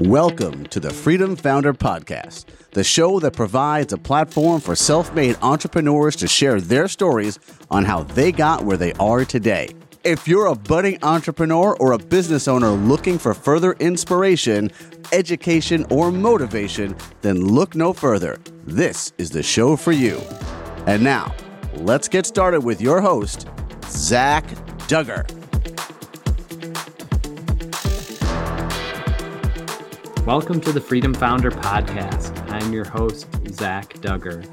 Welcome 0.00 0.66
to 0.66 0.78
the 0.78 0.90
Freedom 0.90 1.36
Founder 1.36 1.72
Podcast, 1.72 2.44
the 2.72 2.84
show 2.84 3.18
that 3.20 3.32
provides 3.32 3.94
a 3.94 3.96
platform 3.96 4.60
for 4.60 4.76
self 4.76 5.14
made 5.14 5.38
entrepreneurs 5.40 6.14
to 6.16 6.28
share 6.28 6.60
their 6.60 6.86
stories 6.86 7.38
on 7.70 7.86
how 7.86 8.02
they 8.02 8.30
got 8.30 8.62
where 8.62 8.76
they 8.76 8.92
are 8.94 9.24
today. 9.24 9.70
If 10.04 10.28
you're 10.28 10.48
a 10.48 10.54
budding 10.54 11.02
entrepreneur 11.02 11.74
or 11.80 11.92
a 11.92 11.98
business 11.98 12.46
owner 12.46 12.68
looking 12.68 13.16
for 13.16 13.32
further 13.32 13.72
inspiration, 13.80 14.70
education, 15.12 15.86
or 15.88 16.12
motivation, 16.12 16.94
then 17.22 17.46
look 17.46 17.74
no 17.74 17.94
further. 17.94 18.38
This 18.66 19.14
is 19.16 19.30
the 19.30 19.42
show 19.42 19.76
for 19.76 19.92
you. 19.92 20.20
And 20.86 21.02
now, 21.02 21.34
let's 21.76 22.06
get 22.06 22.26
started 22.26 22.62
with 22.62 22.82
your 22.82 23.00
host, 23.00 23.48
Zach 23.88 24.44
Duggar. 24.88 25.35
Welcome 30.26 30.60
to 30.62 30.72
the 30.72 30.80
Freedom 30.80 31.14
Founder 31.14 31.52
Podcast. 31.52 32.36
I'm 32.50 32.72
your 32.72 32.84
host, 32.84 33.28
Zach 33.52 33.94
Duggar. 34.00 34.44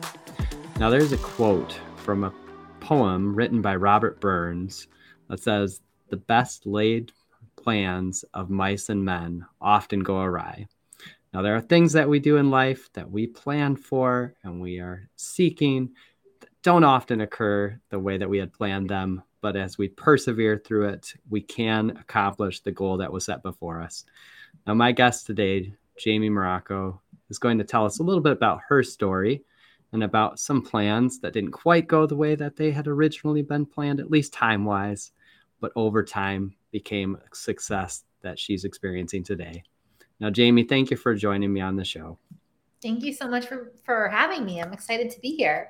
Now, 0.80 0.91
there's 0.91 1.14
a 1.14 1.18
quote 1.18 1.80
from 1.95 2.23
a 2.23 2.34
poem 2.80 3.34
written 3.34 3.59
by 3.59 3.76
Robert 3.78 4.22
Burns 4.22 4.88
that 5.30 5.40
says, 5.40 5.81
The 6.09 6.17
best 6.17 6.67
laid 6.67 7.12
plans 7.55 8.23
of 8.36 8.52
mice 8.52 8.90
and 8.90 9.04
men 9.04 9.48
often 9.59 10.02
go 10.02 10.22
awry. 10.22 10.67
Now, 11.34 11.41
there 11.41 11.55
are 11.55 11.62
things 11.62 11.94
that 11.94 12.08
we 12.08 12.20
do 12.20 12.38
in 12.38 12.52
life 12.52 12.94
that 12.94 13.09
we 13.09 13.26
plan 13.26 13.76
for 13.76 14.36
and 14.44 14.62
we 14.62 14.78
are 14.78 15.09
seeking 15.16 15.95
that 16.42 16.52
don't 16.62 16.84
often 16.84 17.20
occur 17.20 17.80
the 17.90 17.98
way 17.98 18.20
that 18.20 18.30
we 18.30 18.38
had 18.38 18.53
planned 18.53 18.92
them. 18.92 19.23
But 19.42 19.55
as 19.55 19.80
we 19.80 19.88
persevere 19.88 20.59
through 20.59 20.90
it, 20.90 21.16
we 21.31 21.42
can 21.42 21.90
accomplish 21.90 22.59
the 22.59 22.72
goal 22.72 22.98
that 22.98 23.12
was 23.12 23.26
set 23.26 23.42
before 23.42 23.81
us. 23.81 24.05
Now, 24.66 24.74
my 24.74 24.92
guest 24.92 25.26
today, 25.26 25.74
Jaime 26.04 26.30
Morocco, 26.30 27.02
is 27.30 27.38
going 27.38 27.58
to 27.58 27.64
tell 27.64 27.86
us 27.86 28.00
a 28.00 28.04
little 28.04 28.22
bit 28.22 28.32
about 28.32 28.62
her 28.68 28.84
story 28.84 29.44
and 29.92 30.04
about 30.04 30.40
some 30.40 30.62
plans 30.62 31.20
that 31.20 31.34
didn't 31.34 31.52
quite 31.52 31.88
go 31.88 32.06
the 32.06 32.16
way 32.16 32.36
that 32.36 32.56
they 32.56 32.72
had 32.72 32.88
originally 32.88 33.42
been 33.42 33.66
planned, 33.66 34.00
at 34.00 34.10
least 34.10 34.34
time 34.34 34.66
wise, 34.66 35.12
but 35.60 35.72
over 35.76 36.04
time 36.04 36.56
became 36.72 37.16
a 37.16 37.36
success 37.36 38.04
that 38.22 38.40
she's 38.40 38.66
experiencing 38.66 39.23
today. 39.23 39.64
Now, 40.20 40.32
Jaime, 40.36 40.64
thank 40.64 40.90
you 40.90 40.98
for 40.98 41.14
joining 41.14 41.54
me 41.54 41.62
on 41.62 41.76
the 41.76 41.86
show. 41.86 42.17
Thank 42.82 43.04
you 43.04 43.14
so 43.14 43.28
much 43.28 43.45
for, 43.45 43.72
for 43.86 44.10
having 44.10 44.45
me. 44.45 44.62
I'm 44.62 44.73
excited 44.73 45.10
to 45.12 45.20
be 45.20 45.36
here. 45.36 45.70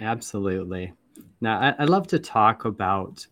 Absolutely. 0.00 0.92
Now, 1.40 1.58
I, 1.60 1.74
I'd 1.78 1.90
love 1.90 2.06
to 2.08 2.18
talk 2.18 2.64
about 2.64 3.26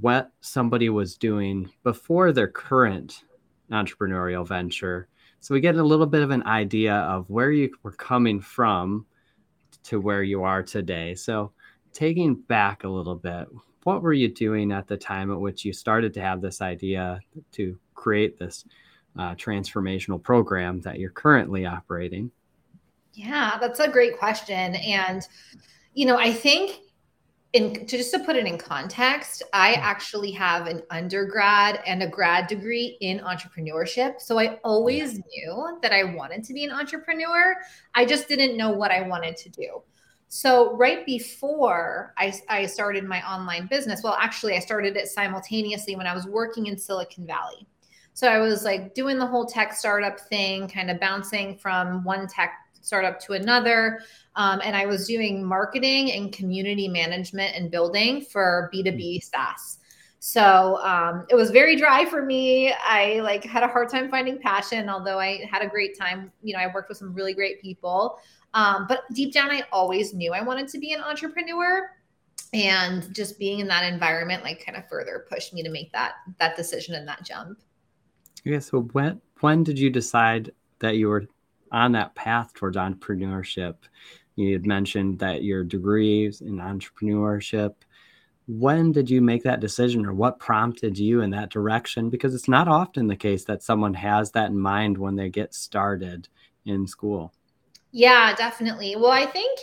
what 0.00 0.32
somebody 0.40 0.88
was 0.88 1.16
doing 1.16 1.70
before 1.82 2.32
their 2.32 2.48
current 2.48 3.24
entrepreneurial 3.70 4.46
venture. 4.46 5.08
So 5.40 5.54
we 5.54 5.60
get 5.60 5.76
a 5.76 5.82
little 5.82 6.06
bit 6.06 6.22
of 6.22 6.30
an 6.30 6.42
idea 6.44 6.94
of 6.94 7.28
where 7.28 7.50
you 7.50 7.70
were 7.82 7.92
coming 7.92 8.40
from 8.40 9.06
to 9.84 10.00
where 10.00 10.22
you 10.22 10.42
are 10.42 10.62
today. 10.62 11.14
So 11.14 11.52
taking 11.92 12.34
back 12.34 12.84
a 12.84 12.88
little 12.88 13.14
bit, 13.14 13.46
what 13.84 14.02
were 14.02 14.14
you 14.14 14.28
doing 14.28 14.72
at 14.72 14.86
the 14.86 14.96
time 14.96 15.30
at 15.30 15.38
which 15.38 15.64
you 15.64 15.72
started 15.72 16.14
to 16.14 16.20
have 16.20 16.40
this 16.40 16.62
idea 16.62 17.20
to 17.52 17.78
create 17.94 18.38
this 18.38 18.64
uh, 19.18 19.34
transformational 19.34 20.22
program 20.22 20.80
that 20.80 20.98
you're 20.98 21.10
currently 21.10 21.66
operating? 21.66 22.30
Yeah, 23.12 23.58
that's 23.60 23.80
a 23.80 23.88
great 23.88 24.18
question. 24.18 24.74
And, 24.76 25.26
you 25.92 26.06
know, 26.06 26.18
I 26.18 26.32
think 26.32 26.80
in 27.54 27.86
to 27.86 27.96
just 27.96 28.12
to 28.12 28.18
put 28.18 28.36
it 28.36 28.46
in 28.46 28.58
context, 28.58 29.42
I 29.52 29.72
mm-hmm. 29.72 29.82
actually 29.82 30.32
have 30.32 30.66
an 30.66 30.82
undergrad 30.90 31.80
and 31.86 32.02
a 32.02 32.08
grad 32.08 32.48
degree 32.48 32.98
in 33.00 33.20
entrepreneurship. 33.20 34.20
So 34.20 34.38
I 34.38 34.58
always 34.64 35.14
knew 35.14 35.78
that 35.80 35.92
I 35.92 36.04
wanted 36.04 36.44
to 36.44 36.52
be 36.52 36.64
an 36.64 36.72
entrepreneur. 36.72 37.54
I 37.94 38.04
just 38.04 38.28
didn't 38.28 38.56
know 38.56 38.70
what 38.70 38.90
I 38.90 39.02
wanted 39.02 39.36
to 39.38 39.48
do. 39.48 39.82
So 40.28 40.76
right 40.76 41.06
before 41.06 42.12
I, 42.18 42.34
I 42.48 42.66
started 42.66 43.04
my 43.04 43.22
online 43.22 43.68
business, 43.68 44.02
well, 44.02 44.16
actually 44.18 44.56
I 44.56 44.58
started 44.58 44.96
it 44.96 45.06
simultaneously 45.06 45.94
when 45.94 46.08
I 46.08 46.14
was 46.14 46.26
working 46.26 46.66
in 46.66 46.76
Silicon 46.76 47.24
Valley. 47.24 47.68
So 48.14 48.28
I 48.28 48.38
was 48.38 48.64
like 48.64 48.94
doing 48.94 49.18
the 49.18 49.26
whole 49.26 49.46
tech 49.46 49.74
startup 49.74 50.18
thing, 50.18 50.66
kind 50.66 50.90
of 50.90 50.98
bouncing 50.98 51.56
from 51.56 52.02
one 52.02 52.26
tech 52.26 52.63
startup 52.84 53.18
to 53.20 53.32
another. 53.32 54.00
Um, 54.36 54.60
and 54.64 54.76
I 54.76 54.86
was 54.86 55.06
doing 55.06 55.44
marketing 55.44 56.12
and 56.12 56.32
community 56.32 56.88
management 56.88 57.56
and 57.56 57.70
building 57.70 58.20
for 58.20 58.70
B2B 58.74 59.16
hmm. 59.16 59.22
SaaS. 59.22 59.78
So 60.26 60.78
um, 60.82 61.26
it 61.28 61.34
was 61.34 61.50
very 61.50 61.76
dry 61.76 62.06
for 62.06 62.24
me. 62.24 62.72
I 62.72 63.20
like 63.20 63.44
had 63.44 63.62
a 63.62 63.68
hard 63.68 63.90
time 63.90 64.10
finding 64.10 64.38
passion, 64.38 64.88
although 64.88 65.18
I 65.18 65.46
had 65.50 65.60
a 65.60 65.68
great 65.68 65.98
time. 65.98 66.32
You 66.42 66.54
know, 66.54 66.60
I 66.60 66.72
worked 66.72 66.88
with 66.88 66.96
some 66.96 67.12
really 67.12 67.34
great 67.34 67.60
people. 67.60 68.18
Um, 68.54 68.86
but 68.88 69.02
deep 69.12 69.34
down, 69.34 69.50
I 69.50 69.64
always 69.70 70.14
knew 70.14 70.32
I 70.32 70.40
wanted 70.40 70.68
to 70.68 70.78
be 70.78 70.94
an 70.94 71.02
entrepreneur. 71.02 71.90
And 72.54 73.14
just 73.14 73.38
being 73.38 73.58
in 73.58 73.66
that 73.66 73.84
environment, 73.92 74.44
like, 74.44 74.64
kind 74.64 74.78
of 74.78 74.88
further 74.88 75.26
pushed 75.28 75.52
me 75.52 75.62
to 75.62 75.68
make 75.68 75.92
that 75.92 76.12
that 76.38 76.56
decision 76.56 76.94
and 76.94 77.06
that 77.06 77.22
jump. 77.22 77.58
Yeah. 78.44 78.60
So 78.60 78.80
when 78.80 79.20
when 79.40 79.62
did 79.62 79.78
you 79.78 79.90
decide 79.90 80.52
that 80.78 80.96
you 80.96 81.08
were 81.08 81.26
on 81.74 81.92
that 81.92 82.14
path 82.14 82.54
towards 82.54 82.76
entrepreneurship? 82.76 83.74
You 84.36 84.52
had 84.52 84.66
mentioned 84.66 85.18
that 85.18 85.42
your 85.42 85.64
degrees 85.64 86.40
in 86.40 86.56
entrepreneurship. 86.56 87.74
When 88.46 88.92
did 88.92 89.08
you 89.08 89.20
make 89.20 89.42
that 89.44 89.60
decision, 89.60 90.06
or 90.06 90.12
what 90.12 90.38
prompted 90.38 90.98
you 90.98 91.22
in 91.22 91.30
that 91.30 91.50
direction? 91.50 92.10
Because 92.10 92.34
it's 92.34 92.48
not 92.48 92.68
often 92.68 93.06
the 93.06 93.16
case 93.16 93.44
that 93.44 93.62
someone 93.62 93.94
has 93.94 94.30
that 94.32 94.50
in 94.50 94.58
mind 94.58 94.98
when 94.98 95.16
they 95.16 95.30
get 95.30 95.54
started 95.54 96.28
in 96.66 96.86
school. 96.86 97.32
Yeah, 97.92 98.34
definitely. 98.34 98.96
Well, 98.96 99.12
I 99.12 99.24
think 99.24 99.60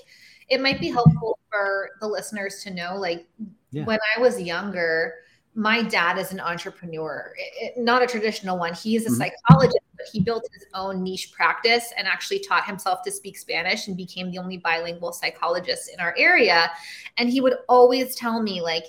it 0.49 0.61
might 0.61 0.79
be 0.79 0.89
helpful 0.89 1.37
for 1.49 1.89
the 1.99 2.07
listeners 2.07 2.63
to 2.63 2.73
know 2.73 2.95
like 2.97 3.27
yeah. 3.71 3.83
when 3.85 3.99
I 4.15 4.19
was 4.19 4.41
younger, 4.41 5.15
my 5.53 5.81
dad 5.81 6.17
is 6.17 6.31
an 6.31 6.39
entrepreneur, 6.39 7.33
it, 7.37 7.77
not 7.77 8.01
a 8.01 8.07
traditional 8.07 8.57
one. 8.57 8.73
He's 8.73 9.05
a 9.05 9.09
mm-hmm. 9.09 9.17
psychologist, 9.17 9.79
but 9.97 10.05
he 10.11 10.21
built 10.21 10.47
his 10.53 10.65
own 10.73 11.03
niche 11.03 11.31
practice 11.33 11.91
and 11.97 12.07
actually 12.07 12.39
taught 12.39 12.65
himself 12.65 13.03
to 13.03 13.11
speak 13.11 13.37
Spanish 13.37 13.87
and 13.87 13.97
became 13.97 14.31
the 14.31 14.37
only 14.37 14.57
bilingual 14.57 15.11
psychologist 15.11 15.91
in 15.93 15.99
our 15.99 16.15
area. 16.17 16.71
And 17.17 17.29
he 17.29 17.41
would 17.41 17.57
always 17.67 18.15
tell 18.15 18.41
me, 18.41 18.61
like, 18.61 18.85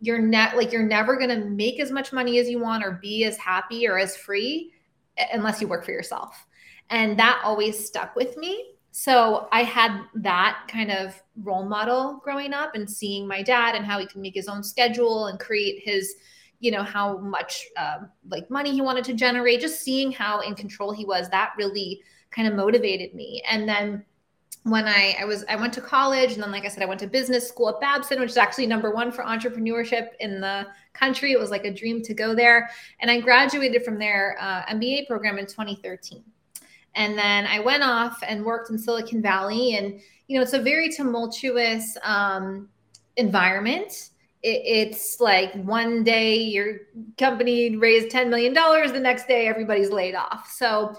you're 0.00 0.18
not 0.18 0.56
like 0.56 0.72
you're 0.72 0.82
never 0.82 1.16
going 1.16 1.28
to 1.28 1.44
make 1.44 1.78
as 1.78 1.90
much 1.90 2.12
money 2.12 2.38
as 2.38 2.48
you 2.48 2.58
want 2.58 2.82
or 2.82 2.92
be 2.92 3.24
as 3.24 3.36
happy 3.36 3.86
or 3.86 3.98
as 3.98 4.16
free 4.16 4.72
unless 5.32 5.60
you 5.60 5.68
work 5.68 5.84
for 5.84 5.92
yourself. 5.92 6.46
And 6.88 7.18
that 7.18 7.40
always 7.44 7.86
stuck 7.86 8.16
with 8.16 8.36
me 8.36 8.72
so 8.92 9.48
I 9.52 9.62
had 9.62 10.02
that 10.16 10.66
kind 10.68 10.90
of 10.90 11.20
role 11.42 11.64
model 11.64 12.20
growing 12.24 12.52
up 12.52 12.74
and 12.74 12.90
seeing 12.90 13.26
my 13.26 13.42
dad 13.42 13.74
and 13.74 13.84
how 13.84 13.98
he 13.98 14.06
can 14.06 14.20
make 14.20 14.34
his 14.34 14.48
own 14.48 14.62
schedule 14.62 15.26
and 15.26 15.38
create 15.38 15.80
his, 15.84 16.16
you 16.58 16.70
know, 16.70 16.82
how 16.82 17.18
much 17.18 17.68
uh, 17.76 17.98
like 18.28 18.50
money 18.50 18.72
he 18.72 18.80
wanted 18.80 19.04
to 19.04 19.14
generate. 19.14 19.60
Just 19.60 19.82
seeing 19.82 20.10
how 20.10 20.40
in 20.40 20.54
control 20.54 20.92
he 20.92 21.04
was, 21.04 21.28
that 21.30 21.52
really 21.56 22.02
kind 22.30 22.48
of 22.48 22.54
motivated 22.54 23.14
me. 23.14 23.42
And 23.48 23.68
then 23.68 24.04
when 24.64 24.86
I, 24.86 25.16
I 25.20 25.24
was 25.24 25.44
I 25.48 25.56
went 25.56 25.72
to 25.74 25.80
college 25.80 26.34
and 26.34 26.42
then 26.42 26.50
like 26.50 26.64
I 26.64 26.68
said 26.68 26.82
I 26.82 26.86
went 26.86 27.00
to 27.00 27.06
business 27.06 27.48
school 27.48 27.70
at 27.70 27.80
Babson 27.80 28.20
which 28.20 28.30
is 28.30 28.36
actually 28.36 28.66
number 28.66 28.90
one 28.90 29.10
for 29.10 29.24
entrepreneurship 29.24 30.08
in 30.20 30.38
the 30.38 30.66
country 30.92 31.32
it 31.32 31.40
was 31.40 31.50
like 31.50 31.64
a 31.64 31.72
dream 31.72 32.02
to 32.02 32.12
go 32.12 32.34
there 32.34 32.68
and 33.00 33.10
I 33.10 33.20
graduated 33.20 33.82
from 33.86 33.98
their 33.98 34.36
uh, 34.38 34.66
MBA 34.66 35.06
program 35.06 35.38
in 35.38 35.46
2013 35.46 36.22
and 36.94 37.16
then 37.16 37.46
I 37.46 37.60
went 37.60 37.82
off 37.82 38.22
and 38.26 38.44
worked 38.44 38.70
in 38.70 38.78
Silicon 38.78 39.22
Valley. 39.22 39.76
And, 39.76 40.00
you 40.26 40.36
know, 40.36 40.42
it's 40.42 40.52
a 40.52 40.60
very 40.60 40.90
tumultuous 40.90 41.96
um, 42.02 42.68
environment. 43.16 44.10
It, 44.42 44.62
it's 44.64 45.20
like 45.20 45.52
one 45.54 46.02
day 46.02 46.36
your 46.36 46.78
company 47.18 47.76
raised 47.76 48.08
$10 48.08 48.28
million, 48.28 48.54
the 48.54 49.00
next 49.00 49.28
day 49.28 49.46
everybody's 49.46 49.90
laid 49.90 50.14
off. 50.14 50.50
So 50.50 50.94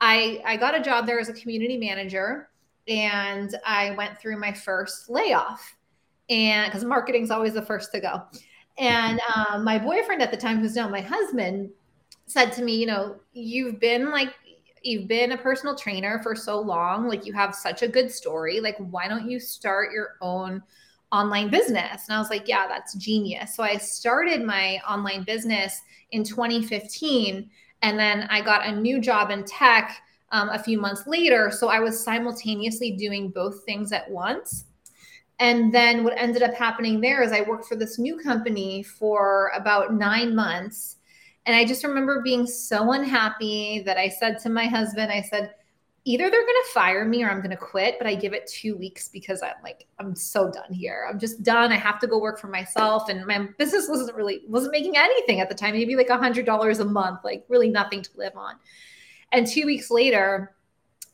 I, 0.00 0.42
I 0.44 0.56
got 0.56 0.74
a 0.74 0.82
job 0.82 1.06
there 1.06 1.20
as 1.20 1.28
a 1.28 1.34
community 1.34 1.76
manager 1.76 2.50
and 2.88 3.54
I 3.64 3.92
went 3.92 4.18
through 4.18 4.38
my 4.38 4.52
first 4.52 5.08
layoff. 5.08 5.76
And 6.28 6.70
because 6.70 6.84
marketing 6.84 7.22
is 7.22 7.30
always 7.30 7.54
the 7.54 7.62
first 7.62 7.92
to 7.92 8.00
go. 8.00 8.22
And 8.78 9.20
um, 9.34 9.64
my 9.64 9.78
boyfriend 9.78 10.22
at 10.22 10.30
the 10.30 10.36
time, 10.36 10.58
who's 10.58 10.76
now 10.76 10.88
my 10.88 11.00
husband, 11.00 11.70
said 12.26 12.52
to 12.52 12.62
me, 12.62 12.76
you 12.76 12.86
know, 12.86 13.16
you've 13.32 13.80
been 13.80 14.10
like 14.10 14.32
you've 14.82 15.08
been 15.08 15.32
a 15.32 15.38
personal 15.38 15.74
trainer 15.74 16.20
for 16.22 16.34
so 16.34 16.60
long 16.60 17.06
like 17.08 17.26
you 17.26 17.32
have 17.32 17.54
such 17.54 17.82
a 17.82 17.88
good 17.88 18.10
story 18.10 18.60
like 18.60 18.76
why 18.78 19.08
don't 19.08 19.30
you 19.30 19.38
start 19.38 19.92
your 19.92 20.16
own 20.20 20.62
online 21.12 21.50
business? 21.50 22.08
And 22.08 22.16
i 22.16 22.18
was 22.18 22.30
like 22.30 22.48
yeah 22.48 22.66
that's 22.68 22.94
genius. 22.94 23.54
So 23.54 23.62
i 23.62 23.76
started 23.76 24.42
my 24.42 24.78
online 24.88 25.24
business 25.24 25.82
in 26.12 26.24
2015 26.24 27.50
and 27.82 27.98
then 27.98 28.26
i 28.30 28.40
got 28.40 28.66
a 28.66 28.80
new 28.80 29.00
job 29.00 29.30
in 29.30 29.44
tech 29.44 30.02
um, 30.32 30.48
a 30.50 30.62
few 30.62 30.80
months 30.80 31.06
later 31.06 31.50
so 31.50 31.68
i 31.68 31.80
was 31.80 32.02
simultaneously 32.02 32.92
doing 32.92 33.30
both 33.30 33.64
things 33.64 33.92
at 33.92 34.10
once. 34.10 34.64
And 35.40 35.72
then 35.72 36.04
what 36.04 36.12
ended 36.18 36.42
up 36.42 36.54
happening 36.54 37.00
there 37.00 37.22
is 37.22 37.32
i 37.32 37.42
worked 37.42 37.66
for 37.66 37.76
this 37.76 37.98
new 37.98 38.18
company 38.18 38.82
for 38.82 39.52
about 39.54 39.94
nine 39.94 40.34
months 40.34 40.96
And 41.46 41.56
I 41.56 41.64
just 41.64 41.84
remember 41.84 42.22
being 42.22 42.46
so 42.46 42.92
unhappy 42.92 43.82
that 43.86 43.96
I 43.96 44.08
said 44.08 44.38
to 44.40 44.50
my 44.50 44.66
husband, 44.66 45.10
I 45.10 45.22
said, 45.22 45.54
either 46.04 46.30
they're 46.30 46.46
going 46.46 46.62
to 46.64 46.72
fire 46.72 47.04
me 47.04 47.22
or 47.22 47.30
I'm 47.30 47.38
going 47.38 47.50
to 47.50 47.56
quit, 47.56 47.96
but 47.98 48.06
I 48.06 48.14
give 48.14 48.32
it 48.32 48.46
two 48.46 48.76
weeks 48.76 49.08
because 49.08 49.42
I'm 49.42 49.54
like, 49.62 49.86
I'm 49.98 50.14
so 50.14 50.50
done 50.50 50.72
here. 50.72 51.06
I'm 51.08 51.18
just 51.18 51.42
done. 51.42 51.72
I 51.72 51.76
have 51.76 51.98
to 52.00 52.06
go 52.06 52.18
work 52.18 52.38
for 52.38 52.48
myself. 52.48 53.08
And 53.08 53.26
my 53.26 53.48
business 53.58 53.88
wasn't 53.88 54.16
really, 54.16 54.42
wasn't 54.48 54.72
making 54.72 54.96
anything 54.96 55.40
at 55.40 55.48
the 55.48 55.54
time, 55.54 55.74
maybe 55.74 55.96
like 55.96 56.08
a 56.08 56.16
hundred 56.16 56.46
dollars 56.46 56.78
a 56.78 56.84
month, 56.84 57.20
like 57.22 57.44
really 57.48 57.68
nothing 57.68 58.02
to 58.02 58.10
live 58.16 58.36
on. 58.36 58.54
And 59.32 59.46
two 59.46 59.66
weeks 59.66 59.90
later, 59.90 60.54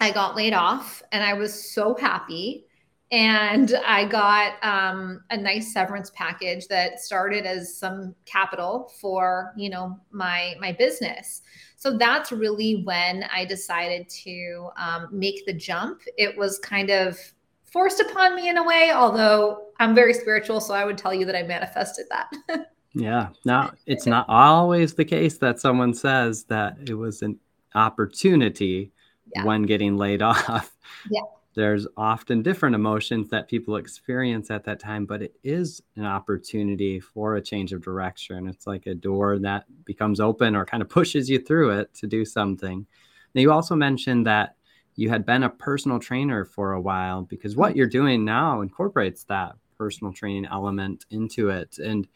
I 0.01 0.11
got 0.11 0.37
laid 0.37 0.53
off 0.53 1.03
and 1.11 1.25
I 1.25 1.35
was 1.35 1.73
so 1.73 1.95
happy. 1.95 2.66
And 3.13 3.75
I 3.87 4.05
got 4.05 4.55
um, 4.65 5.23
a 5.31 5.37
nice 5.37 5.73
severance 5.73 6.11
package 6.15 6.67
that 6.69 6.99
started 6.99 7.47
as 7.47 7.77
some 7.77 8.17
capital 8.25 8.93
for, 9.01 9.53
you 9.57 9.71
know, 9.71 9.99
my 10.11 10.57
my 10.61 10.73
business. 10.73 11.43
So 11.77 11.97
that's 11.97 12.33
really 12.33 12.83
when 12.83 13.25
I 13.33 13.45
decided 13.45 14.09
to 14.25 14.71
um, 14.77 15.09
make 15.13 15.47
the 15.47 15.53
jump. 15.53 16.01
It 16.17 16.37
was 16.37 16.59
kind 16.59 16.91
of 16.91 17.17
forced 17.65 18.01
upon 18.01 18.35
me 18.35 18.49
in 18.49 18.57
a 18.57 18.65
way, 18.65 18.91
although 18.93 19.67
I'm 19.79 19.95
very 19.95 20.15
spiritual, 20.15 20.61
so 20.61 20.75
I 20.75 20.85
would 20.85 20.99
tell 20.99 21.13
you 21.13 21.27
that 21.27 21.37
I 21.37 21.43
manifested 21.43 22.07
that. 22.11 22.71
yeah. 22.95 23.29
Now, 23.45 23.73
it's 23.85 24.07
not 24.07 24.25
always 24.29 24.95
the 24.95 25.05
case 25.05 25.39
that 25.39 25.61
someone 25.61 25.93
says 25.93 26.45
that 26.45 26.77
it 26.89 26.95
was 26.95 27.23
an 27.23 27.39
opportunity 27.75 28.93
yeah. 29.35 29.45
when 29.45 29.63
getting 29.63 29.97
laid 29.97 30.23
off. 30.23 30.75
Yeah. 31.11 31.21
There's 31.57 31.87
often 31.97 32.43
different 32.43 32.75
emotions 32.75 33.31
that 33.31 33.49
people 33.49 33.77
experience 33.77 34.51
at 34.51 34.65
that 34.65 34.79
time, 34.79 35.07
but 35.07 35.23
it 35.23 35.35
is 35.43 35.83
an 35.97 36.05
opportunity 36.05 37.01
for 37.01 37.35
a 37.35 37.43
change 37.43 37.73
of 37.73 37.83
direction. 37.83 38.47
It's 38.47 38.67
like 38.67 38.87
a 38.87 38.95
door 38.95 39.39
that 39.39 39.65
becomes 39.87 40.21
open 40.21 40.55
or 40.55 40.67
kind 40.67 40.83
of 40.83 40.91
pushes 40.91 41.31
you 41.31 41.39
through 41.39 41.71
it 41.79 41.95
to 41.95 42.07
do 42.07 42.27
something. 42.27 42.87
Now, 43.35 43.41
you 43.41 43.51
also 43.51 43.75
mentioned 43.75 44.27
that 44.27 44.57
you 44.97 45.09
had 45.09 45.25
been 45.25 45.45
a 45.45 45.49
personal 45.49 45.99
trainer 45.99 46.45
for 46.45 46.73
a 46.73 46.81
while 46.81 47.23
because 47.23 47.57
what 47.57 47.75
you're 47.75 47.87
doing 47.87 48.23
now 48.23 48.61
incorporates 48.61 49.25
that 49.25 49.55
personal 49.79 50.13
training 50.13 50.45
element 50.47 51.07
into 51.11 51.49
it. 51.49 51.79
And 51.79 52.07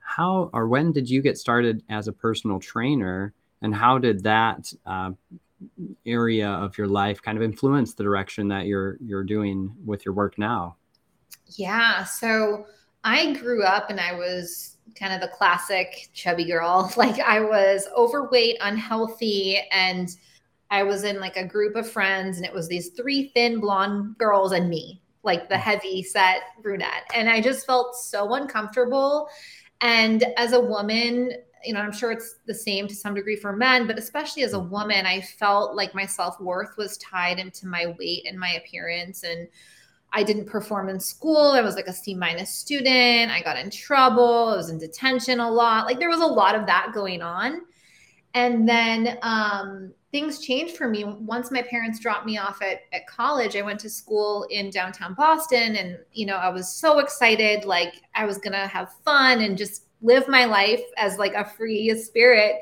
how 0.00 0.50
or 0.52 0.68
when 0.68 0.92
did 0.92 1.08
you 1.08 1.22
get 1.22 1.38
started 1.38 1.82
as 1.88 2.08
a 2.08 2.12
personal 2.12 2.60
trainer? 2.60 3.32
And 3.62 3.74
how 3.74 3.96
did 3.96 4.24
that 4.24 4.70
uh, 4.84 5.12
area 6.06 6.48
of 6.48 6.76
your 6.78 6.86
life 6.86 7.22
kind 7.22 7.36
of 7.36 7.42
influence 7.42 7.94
the 7.94 8.02
direction 8.02 8.48
that 8.48 8.66
you're 8.66 8.98
you're 9.00 9.24
doing 9.24 9.74
with 9.84 10.04
your 10.04 10.14
work 10.14 10.38
now? 10.38 10.76
Yeah, 11.46 12.04
so 12.04 12.66
I 13.04 13.32
grew 13.34 13.62
up 13.62 13.90
and 13.90 14.00
I 14.00 14.14
was 14.14 14.76
kind 14.98 15.12
of 15.12 15.20
the 15.20 15.36
classic 15.36 16.08
chubby 16.12 16.44
girl. 16.44 16.92
Like 16.96 17.18
I 17.20 17.40
was 17.40 17.88
overweight, 17.96 18.58
unhealthy, 18.60 19.58
and 19.70 20.08
I 20.70 20.82
was 20.82 21.04
in 21.04 21.20
like 21.20 21.36
a 21.36 21.46
group 21.46 21.76
of 21.76 21.90
friends, 21.90 22.36
and 22.36 22.46
it 22.46 22.52
was 22.52 22.68
these 22.68 22.90
three 22.90 23.30
thin 23.34 23.60
blonde 23.60 24.16
girls 24.18 24.52
and 24.52 24.68
me, 24.68 25.02
like 25.22 25.48
the 25.48 25.54
mm. 25.54 25.60
heavy 25.60 26.02
set 26.02 26.42
brunette. 26.62 27.04
And 27.14 27.28
I 27.28 27.40
just 27.40 27.66
felt 27.66 27.96
so 27.96 28.34
uncomfortable. 28.34 29.28
And 29.80 30.24
as 30.36 30.52
a 30.52 30.60
woman, 30.60 31.32
you 31.64 31.72
know, 31.74 31.80
I'm 31.80 31.92
sure 31.92 32.12
it's 32.12 32.36
the 32.46 32.54
same 32.54 32.88
to 32.88 32.94
some 32.94 33.14
degree 33.14 33.36
for 33.36 33.54
men, 33.54 33.86
but 33.86 33.98
especially 33.98 34.42
as 34.42 34.52
a 34.52 34.58
woman, 34.58 35.06
I 35.06 35.20
felt 35.20 35.74
like 35.76 35.94
my 35.94 36.06
self 36.06 36.40
worth 36.40 36.76
was 36.76 36.96
tied 36.98 37.38
into 37.38 37.66
my 37.66 37.94
weight 37.98 38.24
and 38.26 38.38
my 38.38 38.52
appearance. 38.54 39.22
And 39.22 39.48
I 40.12 40.22
didn't 40.22 40.46
perform 40.46 40.88
in 40.88 41.00
school. 41.00 41.52
I 41.52 41.62
was 41.62 41.74
like 41.74 41.86
a 41.86 41.92
C 41.92 42.14
minus 42.14 42.50
student. 42.50 43.30
I 43.30 43.40
got 43.42 43.56
in 43.56 43.70
trouble. 43.70 44.48
I 44.48 44.56
was 44.56 44.70
in 44.70 44.78
detention 44.78 45.40
a 45.40 45.50
lot. 45.50 45.86
Like 45.86 45.98
there 45.98 46.10
was 46.10 46.20
a 46.20 46.26
lot 46.26 46.54
of 46.54 46.66
that 46.66 46.92
going 46.92 47.22
on. 47.22 47.62
And 48.34 48.68
then 48.68 49.18
um, 49.22 49.92
things 50.10 50.38
changed 50.38 50.76
for 50.76 50.88
me 50.88 51.04
once 51.04 51.50
my 51.50 51.62
parents 51.62 51.98
dropped 51.98 52.26
me 52.26 52.38
off 52.38 52.60
at, 52.62 52.80
at 52.92 53.06
college. 53.06 53.56
I 53.56 53.62
went 53.62 53.80
to 53.80 53.90
school 53.90 54.46
in 54.50 54.70
downtown 54.70 55.14
Boston, 55.14 55.76
and 55.76 55.98
you 56.12 56.26
know 56.26 56.36
I 56.36 56.48
was 56.48 56.74
so 56.74 56.98
excited, 56.98 57.64
like 57.64 57.94
I 58.14 58.24
was 58.24 58.38
gonna 58.38 58.66
have 58.68 58.94
fun 59.04 59.40
and 59.40 59.56
just 59.56 59.86
live 60.02 60.28
my 60.28 60.44
life 60.44 60.82
as 60.96 61.18
like 61.18 61.34
a 61.34 61.44
free 61.44 61.94
spirit. 62.00 62.56